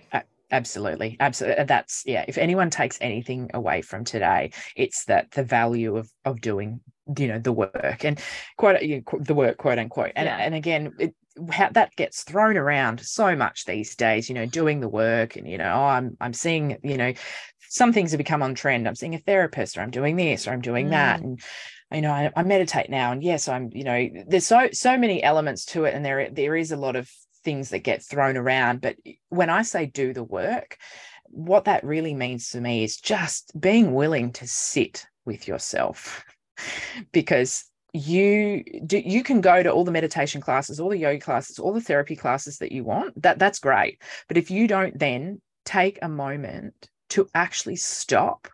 [0.49, 1.17] Absolutely.
[1.19, 1.59] Absolutely.
[1.59, 2.23] Uh, that's yeah.
[2.27, 6.79] If anyone takes anything away from today, it's that the value of of doing,
[7.17, 8.17] you know, the work and
[8.57, 10.13] quote you know, the work, quote unquote.
[10.15, 10.37] And Yeah.
[10.37, 11.15] and again, it,
[11.51, 15.47] how that gets thrown around so much these days, you know, doing the work and
[15.49, 17.13] you know, oh, I'm I'm seeing, you know,
[17.69, 18.87] some things have become on trend.
[18.87, 21.19] I'm seeing a therapist or I'm doing this or I'm doing that.
[21.19, 21.23] Mm.
[21.23, 21.41] And
[21.91, 23.11] you know, I, I meditate now.
[23.11, 25.93] And yes, I'm, you know, there's so so many elements to it.
[25.93, 27.09] And there there is a lot of
[27.43, 28.81] things that get thrown around.
[28.81, 28.97] But
[29.29, 30.77] when I say do the work,
[31.29, 36.23] what that really means to me is just being willing to sit with yourself
[37.11, 41.57] because you do you can go to all the meditation classes all the yoga classes
[41.57, 45.41] all the therapy classes that you want that that's great but if you don't then
[45.65, 48.49] take a moment to actually stop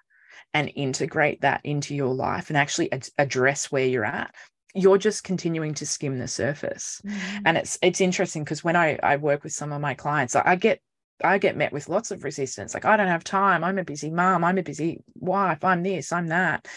[0.53, 4.33] and integrate that into your life and actually ad- address where you're at
[4.75, 7.01] you're just continuing to skim the surface.
[7.05, 7.43] Mm-hmm.
[7.45, 10.41] And it's it's interesting because when I, I work with some of my clients I,
[10.45, 10.81] I get
[11.23, 13.63] I get met with lots of resistance like I don't have time.
[13.63, 15.63] I'm a busy mom I'm a busy wife.
[15.63, 16.67] I'm this I'm that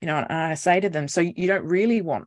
[0.00, 2.26] you know and I say to them so you don't really want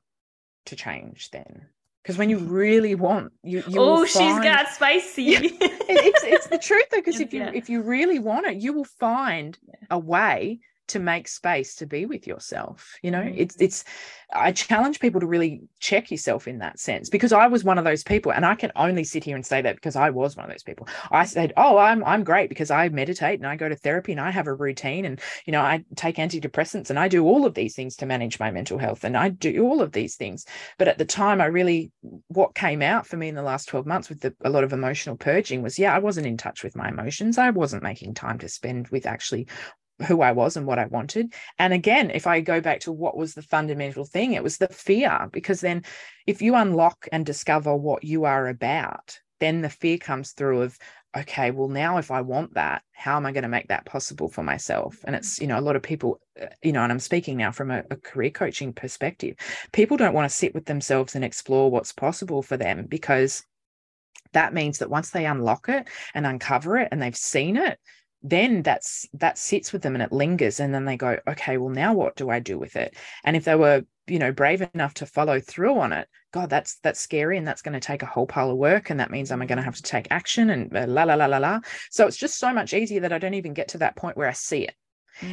[0.65, 1.67] to change then?
[2.03, 2.51] Because when you mm-hmm.
[2.51, 5.35] really want you, you oh, will she's find- got spicy.
[5.35, 5.53] It-
[5.89, 7.51] it's it's the truth though because if you Yeah.
[7.53, 9.57] if you really want it you will find
[9.91, 10.59] a way
[10.89, 13.31] to make space to be with yourself you know?
[13.35, 13.61] It's mm.
[13.61, 13.83] it's
[14.31, 17.83] i challenge people to really check yourself in that sense because i was one of
[17.83, 20.45] those people and i can only sit here and say that because i was one
[20.45, 20.87] of those people.
[21.11, 24.21] I said oh i'm i'm great because i meditate and i go to therapy and
[24.21, 27.55] i have a routine and you know i take antidepressants and i do all of
[27.55, 30.45] these things to manage my mental health and i do all of these things.
[30.77, 31.91] But at the time i really
[32.27, 34.73] what came out for me in the last 12 months with the, a lot of
[34.73, 37.37] emotional purging was yeah i wasn't in touch with my emotions.
[37.37, 39.47] I wasn't making time to spend with actually
[40.07, 41.33] who I was and what I wanted.
[41.57, 44.67] And again, if I go back to what was the fundamental thing, it was the
[44.67, 45.29] fear.
[45.31, 45.83] Because then,
[46.27, 50.77] if you unlock and discover what you are about, then the fear comes through of,
[51.17, 54.29] okay, well, now if I want that, how am I going to make that possible
[54.29, 54.97] for myself?
[55.05, 57.51] And it's, you know, a lot of people, uh, you know, and I'm speaking now
[57.51, 59.35] from a, a career coaching perspective,
[59.71, 63.43] people don't want to sit with themselves and explore what's possible for them because
[64.33, 67.79] that means that once they unlock it and uncover it and they've seen it
[68.21, 71.69] then that's that sits with them and it lingers and then they go okay well
[71.69, 74.93] now what do i do with it and if they were you know brave enough
[74.93, 78.07] to follow through on it god that's that's scary and that's going to take a
[78.07, 80.75] whole pile of work and that means i'm going to have to take action and
[80.75, 81.59] uh, la la la la la
[81.91, 84.27] so it's just so much easier that i don't even get to that point where
[84.27, 84.73] i see it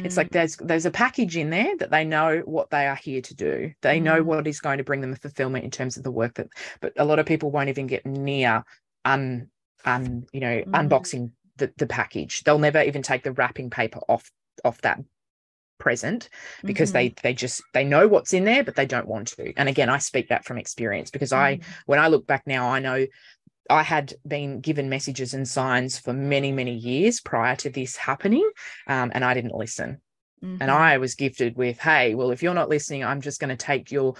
[0.03, 0.17] it's Mm.
[0.17, 3.35] like there's there's a package in there that they know what they are here to
[3.35, 4.25] do they know Mm.
[4.25, 6.47] what is going to bring them fulfillment in terms of the work that
[6.81, 8.63] but a lot of people won't even get near
[9.05, 9.49] un
[9.85, 10.71] un you know Mhm.
[10.73, 14.31] unboxing the, the package they'll never even take the wrapping paper off
[14.63, 14.99] off that
[15.79, 16.29] present
[16.63, 16.93] because Mhm.
[16.93, 19.89] they they just they know what's in there but they don't want to and again
[19.89, 21.63] i speak that from experience because i Mhm.
[21.85, 23.05] when i look back now i know
[23.69, 28.49] i had been given messages and signs for many many years prior to this happening
[28.87, 30.01] um, and i didn't listen
[30.41, 30.69] and Mhm.
[30.69, 33.91] I was gifted with, hey, well, if you're not listening, I'm just going to take
[33.91, 34.15] your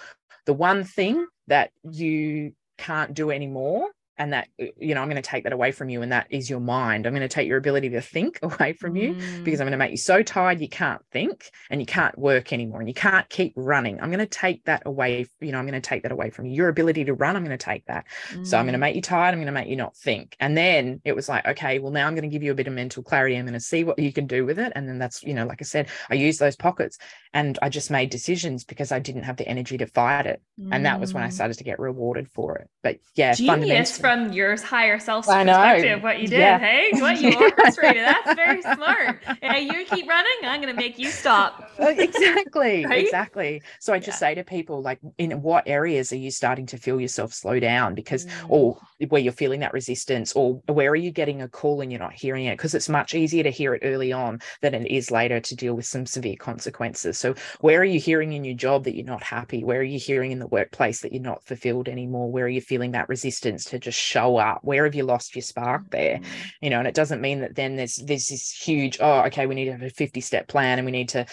[0.45, 3.89] the one thing that you can't do anymore.
[4.17, 6.01] And that, uh, you know, I'm going to take that away from you.
[6.01, 7.05] And that is your mind.
[7.05, 9.61] I'm going to take your ability to think away from you because Mm.
[9.61, 12.79] I'm going to make you so tired you can't think and you can't work anymore
[12.79, 13.99] and you can't keep running.
[14.01, 15.25] I'm going to take that away.
[15.39, 16.53] You know, I'm going to take that away from you.
[16.55, 18.05] Your ability to run, I'm going to take that.
[18.41, 18.81] So I'm going to Mm.
[18.81, 19.29] make you tired.
[19.33, 20.35] I'm going to make you not think.
[20.39, 22.67] And then it was like, okay, well, now I'm going to give you a bit
[22.67, 23.35] of mental clarity.
[23.35, 24.71] I'm going to see what you can do with it.
[24.75, 26.97] And then that's, you know, like I said, I use those pockets
[27.33, 30.41] and I just made decisions because I didn't have the energy to fight it.
[30.71, 31.33] And that was when I Mm.
[31.33, 32.69] started to get rewarded for it.
[32.83, 34.06] But yeah, Genius fundamentally.
[34.07, 35.53] From your higher self I know.
[35.53, 36.39] perspective, what you did.
[36.39, 36.59] Yeah.
[36.59, 38.03] Hey, what you orchestrated.
[38.03, 39.23] That's very smart.
[39.41, 41.63] Hey, you keep running, I'm going to make you stop.
[41.79, 43.03] Uh, exactly Right?
[43.03, 44.19] exactly so i just Yeah.
[44.19, 47.93] say to people like in what areas are you starting to feel yourself slow down
[47.93, 48.49] because Mm.
[48.49, 48.77] or
[49.09, 52.13] where you're feeling that resistance or where are you getting a call and you're not
[52.13, 55.39] hearing it because it's much easier to hear it early on than it is later
[55.39, 58.95] to deal with some severe consequences so where are you hearing in your job that
[58.95, 62.31] you're not happy where are you hearing in the workplace that you're not fulfilled anymore
[62.31, 65.41] where are you feeling that resistance to just show up where have you lost your
[65.41, 66.25] spark there Mm.
[66.61, 69.55] you know and it doesn't mean that then there's there's this huge oh okay we
[69.55, 71.25] need to have a 50 step plan and we need to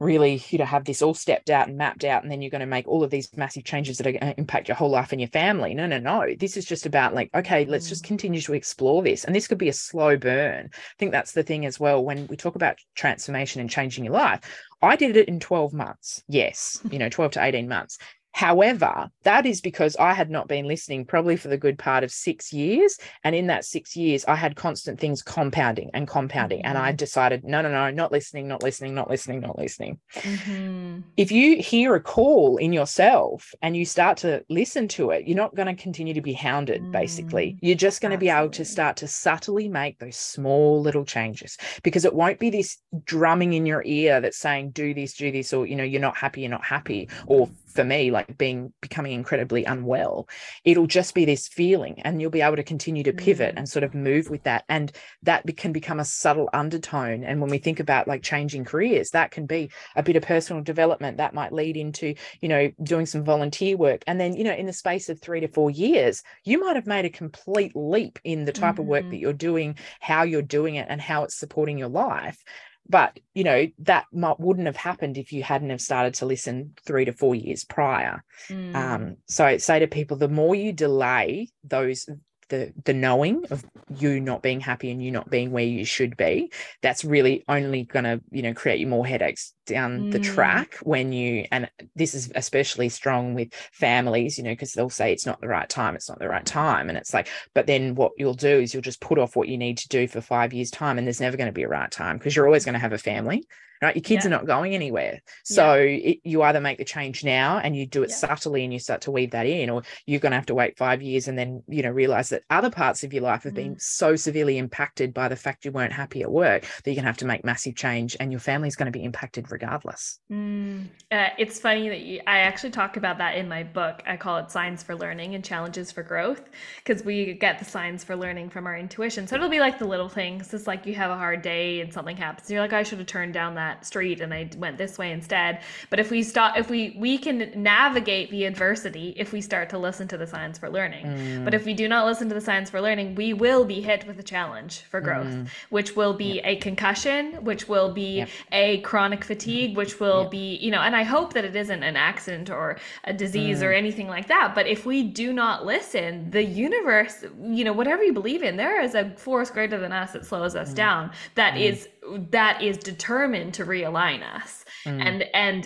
[0.00, 2.60] really you know have this all stepped out and mapped out and then you're going
[2.60, 5.10] to make all of these massive changes that are going to impact your whole life
[5.12, 5.74] and your family.
[5.74, 6.34] No no no.
[6.38, 9.24] This is just about like okay let's just continue to explore this.
[9.24, 10.70] And this could be a slow burn.
[10.72, 14.14] I think that's the thing as well when we talk about transformation and changing your
[14.14, 14.40] life
[14.80, 16.22] i did it in 12 months.
[16.28, 17.98] Yes you know 12 to 18 months
[18.32, 22.10] However, that is because I had not been listening probably for the good part of
[22.10, 22.96] six years.
[23.24, 26.60] And in that six years, I had constant things compounding and compounding.
[26.60, 26.68] Mm-hmm.
[26.68, 26.96] And I mm-hmm.
[26.96, 29.98] decided, no, no, no, not listening, not listening, not listening, not listening.
[30.14, 31.00] Mm-hmm.
[31.16, 35.36] If you hear a call in yourself and you start to listen to it, you're
[35.36, 36.92] not going to continue to be hounded, mm-hmm.
[36.92, 37.52] basically.
[37.52, 37.58] Mm.
[37.62, 41.56] You're just going to be able to start to subtly make those small little changes
[41.82, 45.52] because it won't be this drumming in your ear that's saying, do this, do this,
[45.52, 49.12] or, you know, you're not happy, you're not happy, or for me like being becoming
[49.12, 50.28] incredibly unwell
[50.64, 53.58] it'll just be this feeling and you'll be able to continue to pivot mm.
[53.58, 54.92] and sort of move with that and
[55.22, 59.30] that can become a subtle undertone and when we think about like changing careers that
[59.30, 63.24] can be a bit of personal development that might lead into you know doing some
[63.24, 66.60] volunteer work and then you know in the space of 3 to 4 years you
[66.60, 68.82] might have made a complete leap in the type mm-hmm.
[68.82, 69.22] of work that mm-hmm.
[69.22, 72.42] you're doing how you're doing it and how it's supporting your life
[72.88, 76.74] but you know that might, wouldn't have happened if you hadn't have started to listen
[76.84, 78.74] three to four years prior mm.
[78.74, 82.08] um, so say to people the more you delay those
[82.48, 83.64] the the knowing of
[83.96, 86.50] you not being happy and you not being where you should be
[86.82, 90.12] that's really only going to you know create you more headaches down mm.
[90.12, 94.90] the track when you and this is especially strong with families you know because they'll
[94.90, 97.66] say it's not the right time it's not the right time and it's like but
[97.66, 100.20] then what you'll do is you'll just put off what you need to do for
[100.20, 102.64] 5 years time and there's never going to be a right time because you're always
[102.64, 103.46] going to have a family
[103.82, 104.28] right your kids yeah.
[104.28, 106.10] are not going anywhere so yeah.
[106.10, 108.16] it, you either make the change now and you do it yeah.
[108.16, 110.76] subtly and you start to weave that in or you're going to have to wait
[110.76, 113.56] five years and then you know realize that other parts of your life have mm.
[113.56, 117.04] been so severely impacted by the fact you weren't happy at work that you're going
[117.04, 120.84] to have to make massive change and your family's going to be impacted regardless mm.
[121.10, 124.38] uh, it's funny that you, i actually talk about that in my book i call
[124.38, 126.48] it signs for learning and challenges for growth
[126.84, 129.86] because we get the signs for learning from our intuition so it'll be like the
[129.86, 132.82] little things it's like you have a hard day and something happens you're like i
[132.82, 135.60] should have turned down that that street and I went this way instead.
[135.90, 139.78] But if we stop, if we we can navigate the adversity if we start to
[139.78, 141.06] listen to the signs for learning.
[141.06, 141.44] Mm.
[141.44, 144.06] But if we do not listen to the signs for learning, we will be hit
[144.06, 145.48] with a challenge for growth, mm.
[145.70, 146.44] which will be yep.
[146.52, 148.28] a concussion, which will be yep.
[148.52, 150.30] a chronic fatigue, which will yep.
[150.30, 150.80] be you know.
[150.80, 153.66] And I hope that it isn't an accident or a disease mm.
[153.66, 154.54] or anything like that.
[154.54, 158.80] But if we do not listen, the universe, you know, whatever you believe in, there
[158.80, 160.76] is a force greater than us that slows us mm.
[160.84, 161.10] down.
[161.34, 161.68] That mm.
[161.68, 161.88] is
[162.30, 165.00] that is determined to realign us mm.
[165.00, 165.64] and and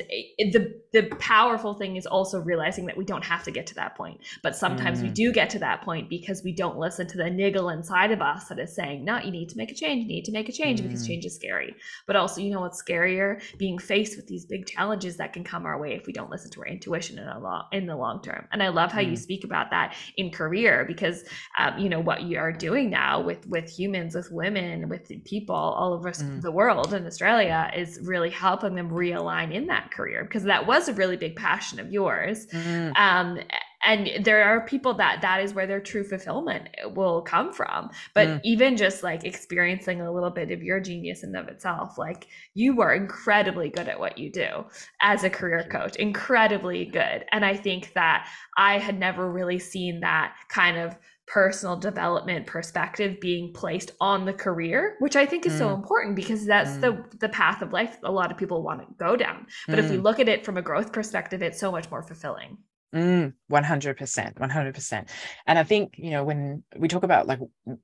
[0.53, 3.97] the the powerful thing is also realizing that we don't have to get to that
[3.97, 5.05] point but sometimes mm.
[5.05, 8.21] we do get to that point because we don't listen to the niggle inside of
[8.21, 10.49] us that is saying no you need to make a change you need to make
[10.49, 10.85] a change mm.
[10.85, 11.75] because change is scary
[12.07, 15.65] but also you know what's scarier being faced with these big challenges that can come
[15.65, 18.21] our way if we don't listen to our intuition in a long in the long
[18.23, 19.19] term and i love how you mm.
[19.19, 21.25] speak about that in career because
[21.59, 25.55] um, you know what you are doing now with with humans with women with people
[25.55, 30.25] all of over the world in australia is really helping them realign in that career
[30.25, 32.47] because that was a really big passion of yours.
[32.47, 32.93] Mm-hmm.
[32.97, 33.39] Um,
[33.85, 38.29] and there are people that that is where their true fulfillment will come from but
[38.29, 38.41] mm.
[38.45, 42.77] even just like experiencing a little bit of your genius in of itself like you
[42.77, 44.65] were incredibly good at what you do
[45.01, 50.01] as a career coach incredibly good and i think that i had never really seen
[50.01, 50.97] that kind of
[51.33, 55.59] personal development perspective being placed on the career which i think is mm.
[55.59, 56.81] so important because that's mm.
[56.83, 59.83] the the path of life a lot of people want to go down but mm.
[59.83, 60.03] if we mm.
[60.03, 62.59] look at it from a growth perspective it's so much more fulfilling
[62.95, 65.09] Mm, 100% 100%
[65.47, 67.39] and i think you know when we talk about like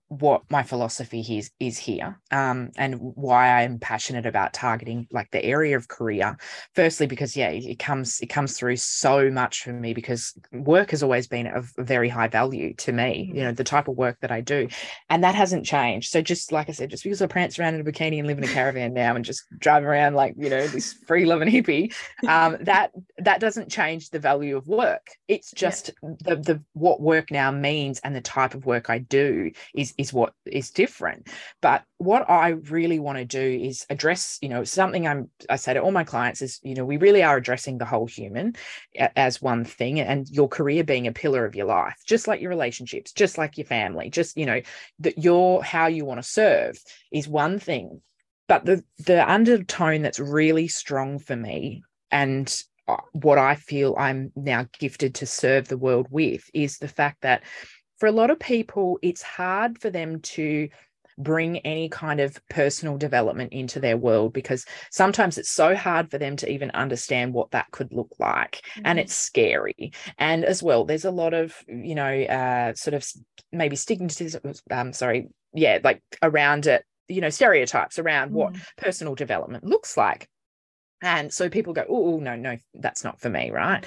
[0.09, 5.45] what my philosophy is is here um and why i'm passionate about targeting like the
[5.45, 6.37] area of career
[6.75, 11.03] firstly because yeah it comes it comes through so much for me because work has
[11.03, 13.55] always been of very high value to me you know mm-hmm.
[13.55, 14.69] the type of work that i do.
[15.11, 16.11] And that hasn't changed.
[16.11, 18.39] So just like i said just because i prance around in a bikini and live
[18.39, 21.95] in a caravan now and just drive around like you know this free loving hippie
[22.27, 25.17] um that that doesn't change the value of work work.
[25.29, 26.11] It's just yeah.
[26.21, 30.13] the the what work now means and the type of work I do is is
[30.13, 31.29] what is different.
[31.61, 35.75] But what I really want to do is address, you know, something I'm I say
[35.75, 38.55] to all my clients is, you know, we really are addressing the whole human
[39.17, 42.51] as one thing and your career being a pillar of your life, just like your
[42.51, 44.61] relationships, just like your family, just, you know,
[45.01, 46.79] that your how you want to serve
[47.13, 48.01] is one thing
[48.49, 52.63] but the the undertone that's really strong for me and
[53.12, 57.43] what I feel I'm now gifted to serve the world with is the fact that
[57.99, 60.68] for a lot of people, it's hard for them to
[61.18, 66.16] bring any kind of personal development into their world because sometimes it's so hard for
[66.16, 68.82] them to even understand what that could look like mm-hmm.
[68.84, 73.05] and it's scary and as well there's a lot of you know uh, sort of
[73.51, 78.36] maybe stigmatism um sorry yeah like around it you know stereotypes around mm-hmm.
[78.36, 78.62] what mm.
[78.76, 80.28] personal development looks like
[81.03, 83.85] and so people go, oh, no, no, that's not for me, right?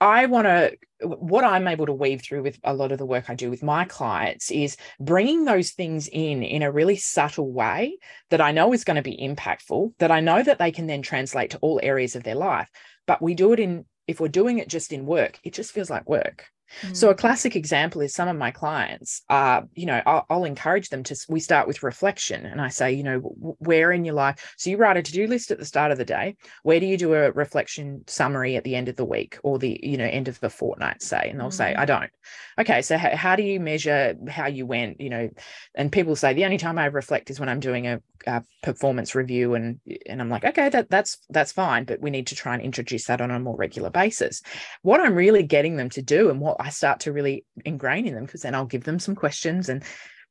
[0.00, 3.28] I want to, what I'm able to weave through with a lot of the work
[3.28, 7.98] I do with my clients is bringing those things in in a really subtle way
[8.30, 11.02] that I know is going to be impactful, that I know that they can then
[11.02, 12.70] translate to all areas of their life.
[13.06, 15.90] But we do it in, if we're doing it just in work, it just feels
[15.90, 16.46] like work.
[16.92, 17.18] So a mm.
[17.18, 21.16] classic example is some of my clients are, you know, I'll, I'll, encourage them to,
[21.28, 23.18] we start with reflection and I say, you know,
[23.58, 26.04] where in your life, so you write a to-do list at the start of the
[26.04, 29.58] day, where do you do a reflection summary at the end of the week or
[29.58, 31.56] the, you know, end of the fortnight, say, and they'll mm-hmm.
[31.56, 32.10] say, I don't.
[32.58, 32.82] Okay.
[32.82, 35.30] So how, how do you measure how you went, you know,
[35.74, 39.14] and people say the only time I reflect is when I'm doing a, a performance
[39.14, 42.54] review and, and I'm like, okay, that that's, that's fine, but we need to try
[42.54, 44.42] and introduce that on a more regular basis.
[44.82, 48.14] What I'm really getting them to do and what I start to really ingrain in
[48.14, 49.82] them because then I'll give them some questions and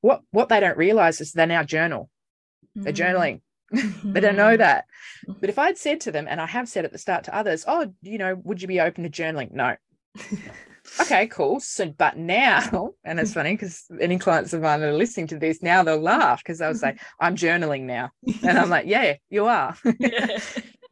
[0.02, 2.10] what what they don't realize is they now journal.
[2.76, 3.18] They're mm-hmm.
[3.18, 3.42] journaling.
[4.04, 4.86] they don't know that.
[5.28, 7.66] But if I'd said to them, and I have said at the start to others,
[7.68, 9.52] oh, you know, would you be open to journaling?
[9.52, 9.76] No.
[11.02, 11.60] okay, cool.
[11.60, 15.38] So, but now, and it's funny because any clients of mine that are listening to
[15.38, 18.12] this now, they'll laugh because they'll say, I'm journaling now.
[18.44, 19.76] And I'm like, yeah, you are.
[20.00, 20.40] Yeah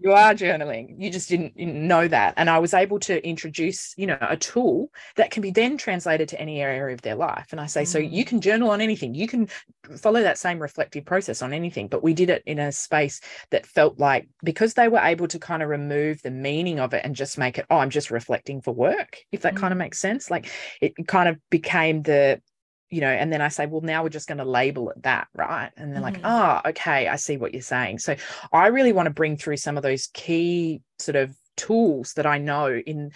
[0.07, 4.07] you are journaling you just didn't know that and i was able to introduce you
[4.07, 7.59] know a tool that can be then translated to any area of their life and
[7.59, 7.87] i say mm.
[7.87, 8.27] so you mm.
[8.27, 9.49] can journal on anything you can
[9.97, 13.19] follow that same reflective process on anything but we did it in a space
[13.51, 17.01] that felt like because they were able to kind of remove the meaning of it
[17.03, 19.57] and just make it oh i'm just reflecting for work if that mm.
[19.57, 20.49] kind of makes sense like
[20.81, 22.41] it kind of became the
[22.89, 25.27] you know, and then I say, well, now we're just going to label it that,
[25.33, 25.71] right?
[25.75, 26.23] And they're mm-hmm.
[26.23, 27.99] like, oh, okay, I see what you're saying.
[27.99, 28.15] So
[28.51, 32.37] I really want to bring through some of those key sort of tools that I
[32.37, 33.11] know in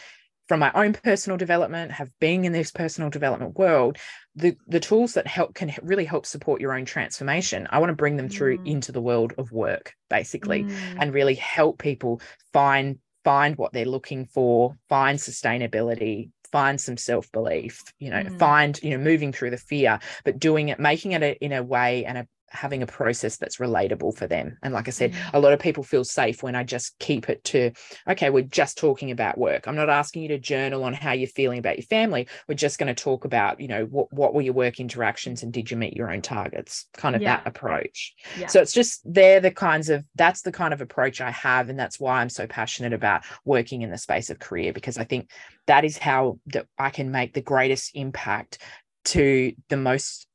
[0.52, 3.98] from my own personal development, have been in this personal development world,
[4.36, 7.68] the the tools that help can really help support your own transformation.
[7.70, 8.68] I want to bring them through mm.
[8.68, 10.98] into the world of work, basically, mm.
[11.00, 12.20] and really help people
[12.52, 18.40] find find what they're looking for, find sustainability, find some self-belief you know mm.
[18.40, 21.64] find you know moving through the fear but doing it making it a, in a
[21.64, 24.58] way and a having a process that's relatable for them.
[24.62, 25.34] And like I said, mm.
[25.34, 27.72] a lot of people feel safe when I just keep it to,
[28.08, 29.68] okay, we're just talking about work.
[29.68, 32.28] I'm not asking you to journal on how you're feeling about your family.
[32.48, 35.54] We're just going to talk about, you know, what, what were your work interactions and
[35.54, 36.88] did you meet your own targets?
[36.98, 37.38] Kind of yeah.
[37.38, 38.14] that approach.
[38.38, 38.48] Yeah.
[38.48, 41.70] So it's just they're the kinds of that's the kind of approach I have.
[41.70, 45.06] And that's why I'm so passionate about working in the space of career, because I
[45.06, 45.30] think
[45.68, 48.62] that is how that I can make the greatest impact
[49.06, 50.28] to the most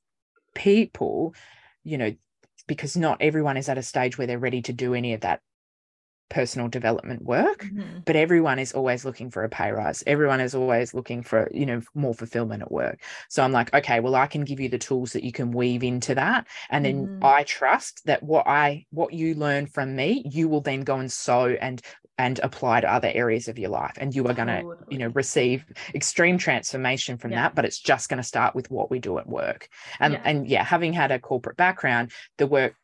[0.54, 1.34] people
[1.86, 2.14] you know,
[2.66, 5.40] because not everyone is at a stage where they're ready to do any of that
[6.28, 7.98] personal development work mm-hmm.
[8.04, 11.64] but everyone is always looking for a pay rise everyone is always looking for you
[11.64, 14.78] know more fulfillment at work so i'm like okay well i can give you the
[14.78, 17.24] tools that you can weave into that and then mm.
[17.24, 21.12] i trust that what i what you learn from me you will then go and
[21.12, 21.80] sow and
[22.18, 24.76] and apply to other areas of your life and you are going to totally.
[24.88, 25.64] you know receive
[25.94, 27.42] extreme transformation from yeah.
[27.42, 29.68] that but it's just going to start with what we do at work
[30.00, 30.22] and yeah.
[30.24, 32.74] and yeah having had a corporate background the work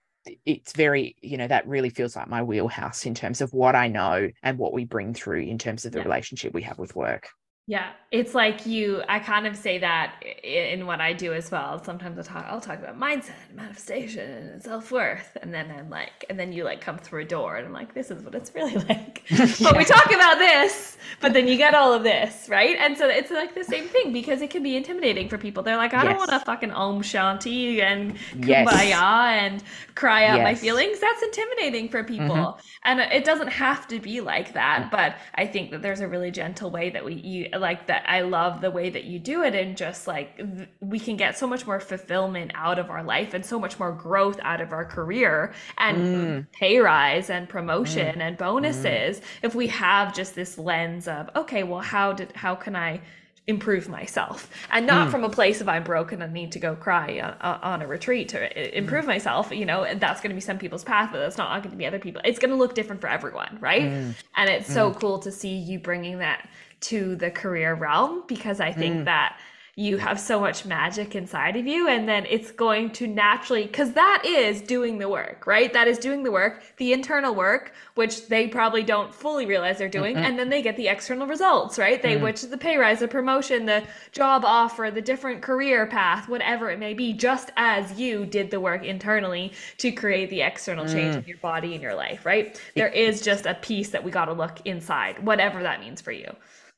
[0.47, 3.89] it's very you know that really feels like my wheelhouse in terms of what i
[3.89, 6.05] know and what we bring through in terms of the yeah.
[6.05, 7.29] relationship we have with work
[7.73, 9.03] yeah, it's like you.
[9.09, 11.83] I kind of say that in what I do as well.
[11.83, 12.45] Sometimes I talk.
[12.47, 16.65] I'll talk about mindset, manifestation, and self worth, and then I'm like, and then you
[16.65, 19.23] like come through a door, and I'm like, this is what it's really like.
[19.31, 19.47] yeah.
[19.63, 22.77] But we talk about this, but then you get all of this, right?
[22.79, 25.63] And so it's like the same thing because it can be intimidating for people.
[25.63, 26.11] They're like, I yes.
[26.11, 29.43] don't want to fucking om shanti and kumbaya yes.
[29.43, 29.65] and
[29.95, 30.45] cry out yes.
[30.45, 31.01] my feelings.
[31.01, 32.61] That's intimidating for people, mm-hmm.
[32.85, 34.91] and it doesn't have to be like that.
[34.91, 38.21] But I think that there's a really gentle way that we you like that I
[38.21, 41.47] love the way that you do it and just like th- we can get so
[41.47, 44.85] much more fulfillment out of our life and so much more growth out of our
[44.85, 46.47] career and mm.
[46.53, 48.21] pay rise and promotion mm.
[48.21, 49.23] and bonuses mm.
[49.43, 53.01] if we have just this lens of okay well how did how can I
[53.49, 55.11] improve myself and not mm.
[55.11, 58.29] from a place of i'm broken and need to go cry on, on a retreat
[58.29, 59.09] to improve mm.
[59.09, 61.73] myself you know and that's going to be some people's path but that's not going
[61.73, 64.15] to be other people it's going to look different for everyone right mm.
[64.37, 65.01] and it's so mm.
[65.01, 66.49] cool to see you bringing that
[66.83, 69.05] to the career realm because I think mm.
[69.07, 69.39] that
[69.75, 73.93] you have so much magic inside of you and then it's going to naturally because
[73.93, 78.29] that is doing the work right that is doing the work the internal work which
[78.29, 81.79] they probably don't fully realize they're doing mm and then they get the external results
[81.79, 82.23] right they mm.
[82.23, 86.71] which is the pay rise the promotion the job offer the different career path whatever
[86.71, 91.17] it may be just as you did the work internally to create the external change
[91.17, 91.19] mm.
[91.19, 94.27] in your body and your life right there is just a piece that we got
[94.27, 96.33] to look inside whatever that means for you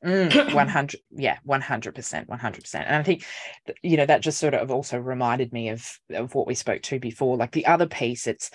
[0.04, 3.24] Mm, 100 yeah 100% 100% and i think
[3.82, 6.98] you know that just sort of also reminded me of of what we spoke to
[6.98, 8.50] before like the other piece it's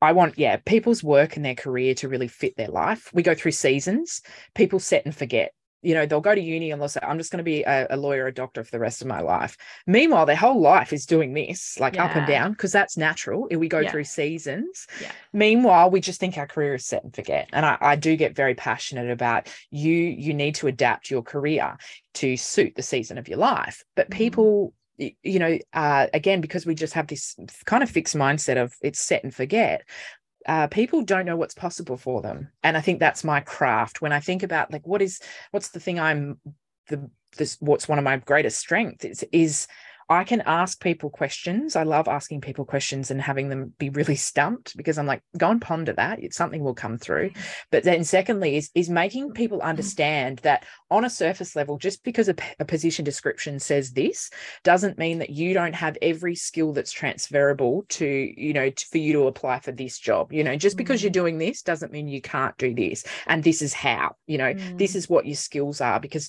[0.00, 3.10] i want yeah people's work and their career to really fit their life.
[3.12, 4.22] We go through seasons
[4.54, 5.52] people set and forget
[5.82, 7.86] you know they'll go to uni and they'll say i'm just going to be a,
[7.90, 9.56] a, lawyer a doctor for the rest of my life
[9.86, 12.04] meanwhile their whole life is doing this like yeah.
[12.04, 13.90] up and down because that's natural we go yeah.
[13.90, 15.10] through seasons yeah.
[15.32, 18.34] meanwhile we just think our career is set and forget and I, I do get
[18.34, 21.76] very passionate about you you need to adapt your career
[22.14, 24.18] to suit the season of your life but mm-hmm.
[24.18, 28.74] people you know uh, again because we just have this kind of fixed mindset of
[28.82, 29.82] it's set and forget
[30.46, 32.50] uh, people don't know what's possible for them.
[32.62, 34.02] And i think that's my craft.
[34.02, 35.20] When i think about like what is
[35.50, 36.38] what's the thing i'm
[36.88, 39.66] the this what's one of my greatest strengths is is
[40.12, 41.76] I can ask people questions.
[41.76, 45.50] I love asking people questions and having them be really stumped because I'm like, go
[45.50, 46.22] and ponder that.
[46.22, 47.30] It's something will come through.
[47.30, 47.40] Mm-hmm.
[47.70, 49.68] But then, secondly, is is making people mm-hmm.
[49.68, 54.30] understand that on a surface level, just because a, a position description says this,
[54.64, 58.98] doesn't mean that you don't have every skill that's transferable to you know to, for
[58.98, 60.32] you to apply for this job.
[60.32, 61.20] You know, just because you're mm-hmm.
[61.20, 63.04] doing this doesn't mean you can't do this.
[63.26, 64.16] And this is how.
[64.26, 64.78] You know, mm.
[64.78, 66.28] this is what your skills are because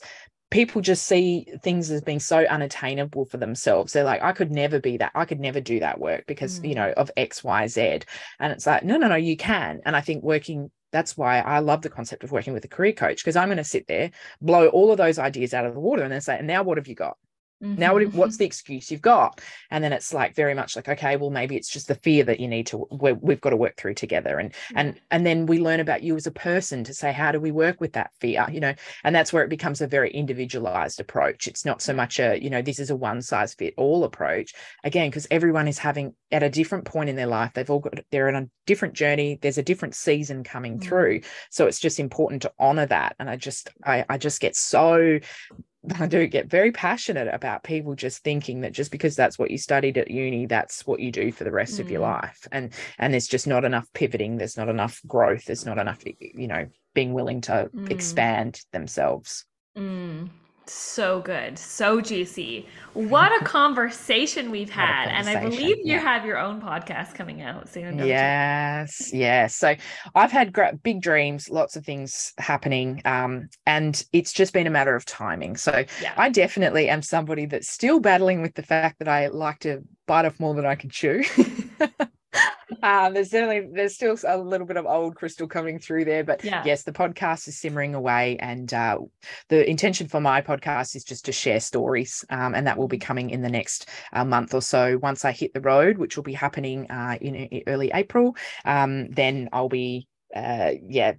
[0.53, 3.91] people just see things as being so unattainable for themselves.
[3.91, 5.11] They're like, I could never be that.
[5.15, 6.69] I could never do that work because, mm.
[6.69, 8.01] you know, of X, Y, Z.
[8.39, 9.81] And it's like, no, no, no, you can.
[9.83, 12.93] And I think working that's why I love the concept of working with a career
[12.93, 14.11] coach because I'm going to sit there,
[14.41, 16.77] blow all of those ideas out of the water, and then say, and now what
[16.77, 17.17] have you got?
[17.63, 17.79] Mm-hmm.
[17.79, 19.39] Now, what, what's the excuse you've got?
[19.71, 22.39] And then it's like very much like, okay, well, maybe it's just the fear that
[22.39, 24.37] you need to, we've got to work through together.
[24.37, 24.77] And, mm-hmm.
[24.77, 27.51] and, and then we learn about you as a person to say, how do we
[27.51, 28.45] work with that fear?
[28.51, 28.73] You know,
[29.03, 31.47] and that's where it becomes a very individualized approach.
[31.47, 34.53] It's not so much a, you know, this is a one size fit all approach.
[34.83, 37.99] Again, because everyone is having at a different point in their life, they've all got,
[38.11, 39.39] they're on a different journey.
[39.41, 40.89] There's a different season coming mm-hmm.
[40.89, 41.21] through.
[41.49, 43.15] So it's just important to honor that.
[43.19, 45.19] And I just, I, I just get so
[45.99, 49.57] I do get very passionate about people just thinking that just because that's what you
[49.57, 51.79] studied at uni, that's what you do for the rest mm.
[51.79, 52.21] of your mm.
[52.21, 52.47] life.
[52.51, 56.47] And and there's just not enough pivoting, there's not enough growth, there's not enough, you
[56.47, 57.91] know, being willing to mm.
[57.91, 59.45] expand themselves.
[59.77, 60.29] Mm.
[60.65, 62.67] So good, so juicy.
[62.93, 65.09] What a conversation we've had.
[65.09, 65.37] Conversation.
[65.37, 65.99] And I believe you yeah.
[65.99, 67.99] have your own podcast coming out soon.
[67.99, 69.19] Yes, you?
[69.19, 69.55] yes.
[69.55, 69.75] So
[70.15, 73.01] I've had great, big dreams, lots of things happening.
[73.03, 75.57] Um, and it's just been a matter of timing.
[75.57, 76.13] So yeah.
[76.17, 80.25] I definitely am somebody that's still battling with the fact that I like to bite
[80.25, 81.23] off more than I can chew.
[82.83, 86.43] um, there's certainly there's still a little bit of old Krystal coming through there, but
[86.43, 86.61] yeah.
[86.65, 88.99] yes, the podcast is simmering away, and uh,
[89.47, 92.97] the intention for my podcast is just to share stories, um, and that will be
[92.97, 93.07] mm-hmm.
[93.07, 94.97] coming in the next uh, month or so.
[95.01, 98.35] Once I hit the road, which will be happening uh, in, in, early April,
[98.65, 101.13] um, then I'll be uh, yeah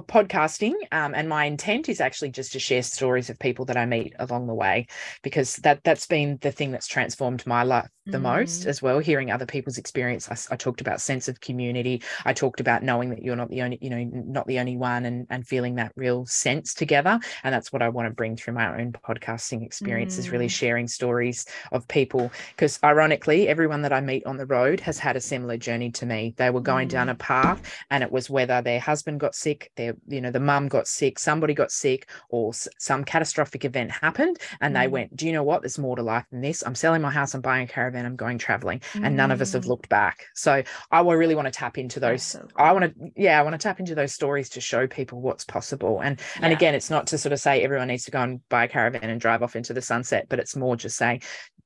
[0.00, 3.84] podcasting um, and my intent is actually just to share stories of people that i
[3.84, 4.86] meet along the way
[5.22, 8.22] because that that's been the thing that's transformed my life the mm.
[8.22, 12.32] most as well hearing other people's experience I, I, talked about sense of community i
[12.32, 15.26] talked about knowing that you're not the only you know not the only one and
[15.30, 18.80] and feeling that real sense together and that's what i want to bring through my
[18.80, 20.20] own podcasting experience mm.
[20.20, 20.50] is really mm.
[20.50, 25.16] sharing stories of people because ironically everyone that i meet on the road has had
[25.16, 26.92] a similar journey to me they were going mm.
[26.92, 27.60] down a path
[27.90, 31.18] and it was whether their husband got sick their you know the mum got sick
[31.18, 34.80] somebody got sick or s- some catastrophic event happened and mm.
[34.80, 37.10] they went do you know what there's more to life than this i'm selling my
[37.10, 39.04] house i'm buying a caravan i'm going traveling mm.
[39.04, 39.68] and none of us have mm.
[39.68, 42.50] looked back so i really want to tap into those so cool.
[42.56, 45.44] i want to yeah i want to tap into those stories to show people what's
[45.44, 46.44] possible and yeah.
[46.44, 48.68] and again it's not to sort of say everyone needs to go and buy a
[48.68, 51.20] caravan and drive off into the sunset but it's more just saying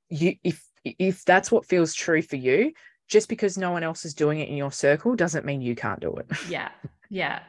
[0.08, 2.72] you if if that's what feels true for you
[3.08, 6.00] just because no one else is doing it in your circle doesn't mean you can't
[6.00, 6.26] do it.
[6.48, 6.70] Yeah.
[7.08, 7.40] Yeah.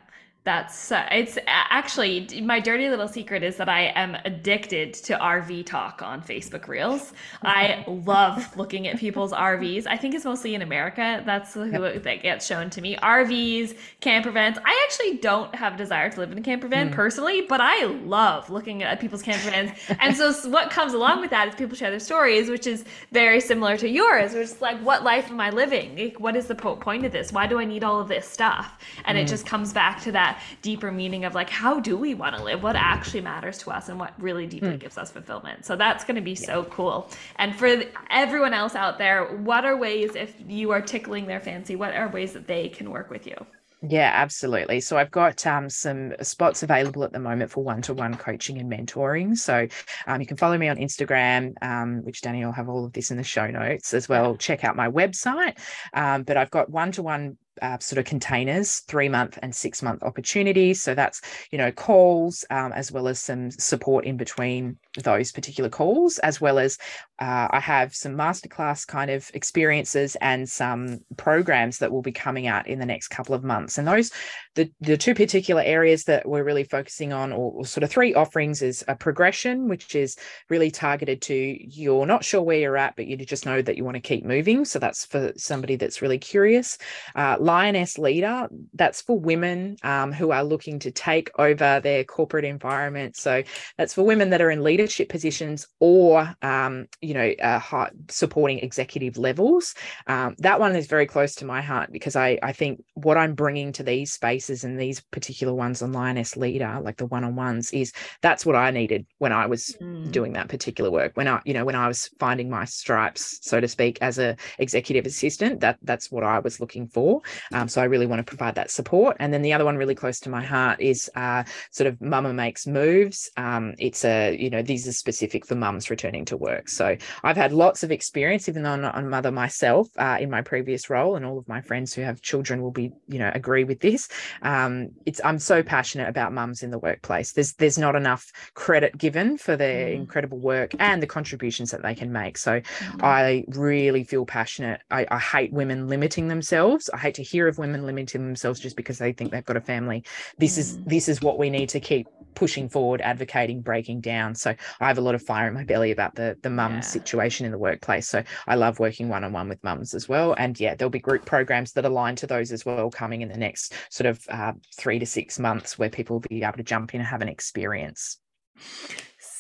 [0.48, 5.66] That's uh, it's actually my dirty little secret is that I am addicted to RV
[5.66, 7.12] talk on Facebook Reels.
[7.44, 9.88] I love looking at people's RVs.
[9.88, 11.22] I think it's mostly in America.
[11.26, 12.02] That's who yep.
[12.02, 12.96] that gets shown to me.
[12.96, 14.58] RVs, camper vans.
[14.64, 16.94] I actually don't have a desire to live in a camper van mm.
[16.94, 19.72] personally, but I love looking at people's camper vans.
[20.00, 23.42] and so what comes along with that is people share their stories, which is very
[23.42, 24.32] similar to yours.
[24.32, 25.98] Which is like, what life am I living?
[25.98, 27.34] Like, what is the point of this?
[27.34, 28.80] Why do I need all of this stuff?
[29.04, 29.24] And mm.
[29.24, 32.44] it just comes back to that deeper meaning of like how do we want to
[32.44, 34.80] live what actually matters to us and what really deeply mm.
[34.80, 36.46] gives us fulfillment so that's going to be yeah.
[36.46, 41.26] so cool and for everyone else out there what are ways if you are tickling
[41.26, 43.36] their fancy what are ways that they can work with you
[43.82, 44.80] yeah, absolutely.
[44.80, 49.38] So I've got um, some spots available at the moment for one-to-one coaching and mentoring.
[49.38, 49.68] So
[50.08, 53.12] um, you can follow me on Instagram, um, which Danny will have all of this
[53.12, 54.36] in the show notes as well.
[54.36, 55.60] Check out my website.
[55.94, 60.82] Um, but I've got one-to-one uh, sort of containers, three month and six month opportunities.
[60.82, 61.22] So that's,
[61.52, 66.42] you know, calls um, as well as some support in between those particular calls, as
[66.42, 66.78] well as
[67.20, 72.48] uh, I have some masterclass kind of experiences and some programs that will be coming
[72.48, 73.78] out in the next couple of months.
[73.78, 74.12] And those,
[74.56, 78.14] the, the two particular areas that we're really focusing on, or, or sort of three
[78.14, 80.16] offerings, is a progression, which is
[80.50, 83.84] really targeted to you're not sure where you're at, but you just know that you
[83.84, 84.66] want to keep moving.
[84.66, 86.78] So that's for somebody that's really curious.
[87.16, 92.46] Uh, Lioness Leader, that's for women um, who are looking to take over their corporate
[92.46, 93.16] environment.
[93.16, 93.44] So
[93.78, 98.60] that's for women that are in leadership positions or um, you know, uh, high, supporting
[98.60, 99.76] executive levels.
[100.08, 103.34] Um, that one is very close to my heart because I, I think what I'm
[103.34, 107.94] bringing to these spaces and these particular ones on Lioness Leader, like the one-on-ones, is
[108.22, 110.12] that's what I needed when I was mm.
[110.12, 111.12] doing that particular work.
[111.16, 114.36] When I, you know, when I was finding my stripes, so to speak, as a
[114.60, 117.22] executive assistant, that that's what I was looking for.
[117.54, 119.18] Um, so I really want to provide that support.
[119.20, 122.34] And then the other one really close to my heart is uh, sort of Mama
[122.34, 123.30] Makes Moves.
[123.38, 126.70] Um, it's a, you know, these are specific for mums returning to work.
[126.70, 130.30] So I've had lots of experience, even though I'm not a mother myself, uh, in
[130.30, 133.32] my previous role, and all of my friends who have children will be, you know,
[133.34, 134.08] agree with this.
[134.42, 137.34] Um, it's I'm so passionate about mums in the workplace.
[137.34, 139.96] There's there's not enough credit given for their mm.
[139.96, 142.38] incredible work and the contributions that they can make.
[142.38, 143.04] So mm.
[143.04, 144.82] I really feel passionate.
[144.92, 146.90] I, I hate women limiting themselves.
[146.94, 149.62] I hate to hear of women limiting themselves just because they think they've got a
[149.62, 150.04] family.
[150.38, 150.60] This mm.
[150.60, 154.36] is this is what we need to keep pushing forward, advocating, breaking down.
[154.36, 156.80] So I have a lot of fire in my belly about the the mum yeah.
[156.82, 158.08] situation in the workplace.
[158.08, 160.34] So I love working one on one with mums as well.
[160.38, 163.38] And yeah, there'll be group programs that align to those as well coming in the
[163.38, 166.94] next sort of uh, three to six months where people will be able to jump
[166.94, 168.20] in and have an experience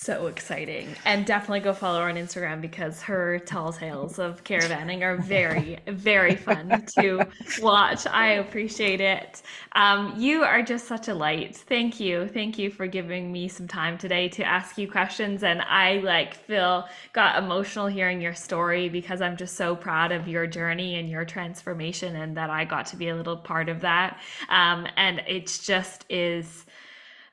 [0.07, 0.95] so exciting.
[1.03, 5.79] And definitely go follow her on Instagram because her tall tales of caravanning are very,
[5.87, 7.27] very fun to
[7.61, 8.07] watch.
[8.07, 9.41] I appreciate it.
[9.73, 11.57] Um, you are just such a light.
[11.57, 12.29] Thank you.
[12.29, 15.43] Thank you for giving me some time today to ask you questions.
[15.43, 20.25] And I like feel got emotional hearing your story because I'm just so proud of
[20.25, 23.81] your journey and your transformation and that I got to be a little part of
[23.81, 24.21] that.
[24.47, 26.63] Um, and it's just is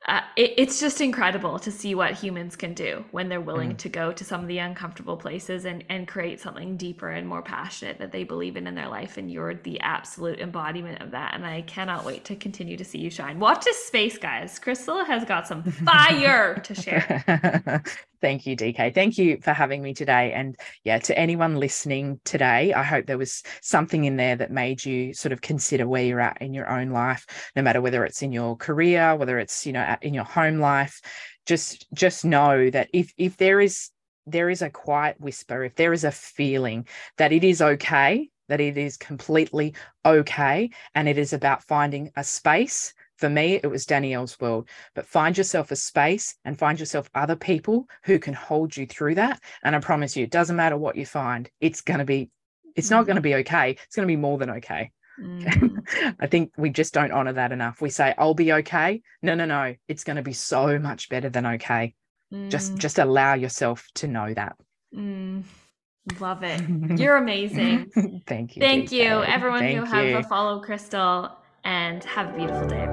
[0.07, 3.77] uh, it, it's just incredible to see what humans can do when they're willing mm.
[3.77, 7.41] to go to some of the uncomfortable places and, and create something deeper and more
[7.41, 9.17] passionate that they believe in in their life.
[9.17, 11.33] And you're the absolute embodiment of that.
[11.33, 13.39] And I cannot wait to continue to see you shine.
[13.39, 14.59] Watch this space, guys.
[14.59, 17.83] Krystal has got some fire to share.
[18.21, 18.93] Thank you, DK.
[18.93, 20.33] Thank you for having me today.
[20.33, 24.83] And yeah, to anyone listening today, I hope there was something in there that made
[24.85, 27.25] you sort of consider where you're at in your own life,
[27.55, 31.01] no matter whether it's in your career, whether it's, you know, in your home life.
[31.45, 33.89] Just just know that if if there is
[34.25, 36.87] there is a quiet whisper, if there is a feeling
[37.17, 39.75] that it is okay, that it is completely
[40.05, 45.07] okay, and it is about finding a space for me, it was Danielle's world, but
[45.07, 49.41] find yourself a space and find yourself other people who can hold you through that.
[49.63, 52.29] And I promise you, it doesn't matter what you find, it's going to be,
[52.75, 53.71] it's not going to be okay.
[53.71, 54.91] It's going to be more than okay.
[55.19, 56.15] Mm.
[56.19, 57.81] I think we just don't honor that enough.
[57.81, 59.01] We say, I'll be okay.
[59.21, 59.75] No, no, no.
[59.87, 61.95] It's going to be so much better than okay.
[62.33, 62.49] Mm.
[62.49, 64.57] Just, just allow yourself to know that.
[64.93, 65.43] Mm.
[66.19, 66.61] Love it.
[66.99, 67.91] You're amazing.
[68.27, 68.59] Thank you.
[68.59, 69.23] Thank you.
[69.23, 71.31] Everyone Thank who have a follow Krystal
[71.65, 72.87] and have a beautiful day.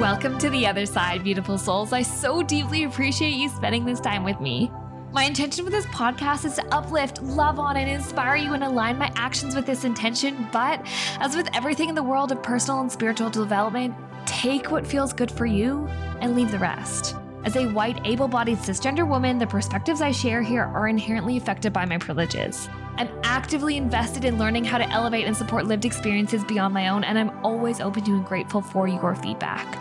[0.00, 1.92] Welcome to the other side, beautiful souls.
[1.92, 4.70] I so deeply appreciate you spending this time with me.
[5.12, 8.96] My intention with this podcast is to uplift, love on, and inspire you and align
[8.96, 10.46] my actions with this intention.
[10.52, 10.86] But
[11.18, 13.94] as with everything in the world of personal and spiritual development,
[14.24, 15.86] take what feels good for you
[16.20, 17.16] and leave the rest.
[17.44, 21.72] As a white, able bodied cisgender woman, the perspectives I share here are inherently affected
[21.72, 22.68] by my privileges.
[22.96, 27.04] I'm actively invested in learning how to elevate and support lived experiences beyond my own,
[27.04, 29.78] and I'm always open to and grateful for your feedback.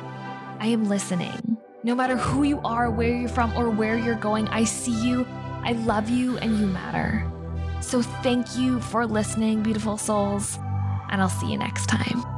[0.60, 1.58] I am listening.
[1.84, 5.26] No matter who you are, where you're from, or where you're going, I see you,
[5.64, 7.30] I love you, and you matter.
[7.82, 10.58] So thank you for listening, beautiful souls,
[11.10, 12.29] and I'll see you next time.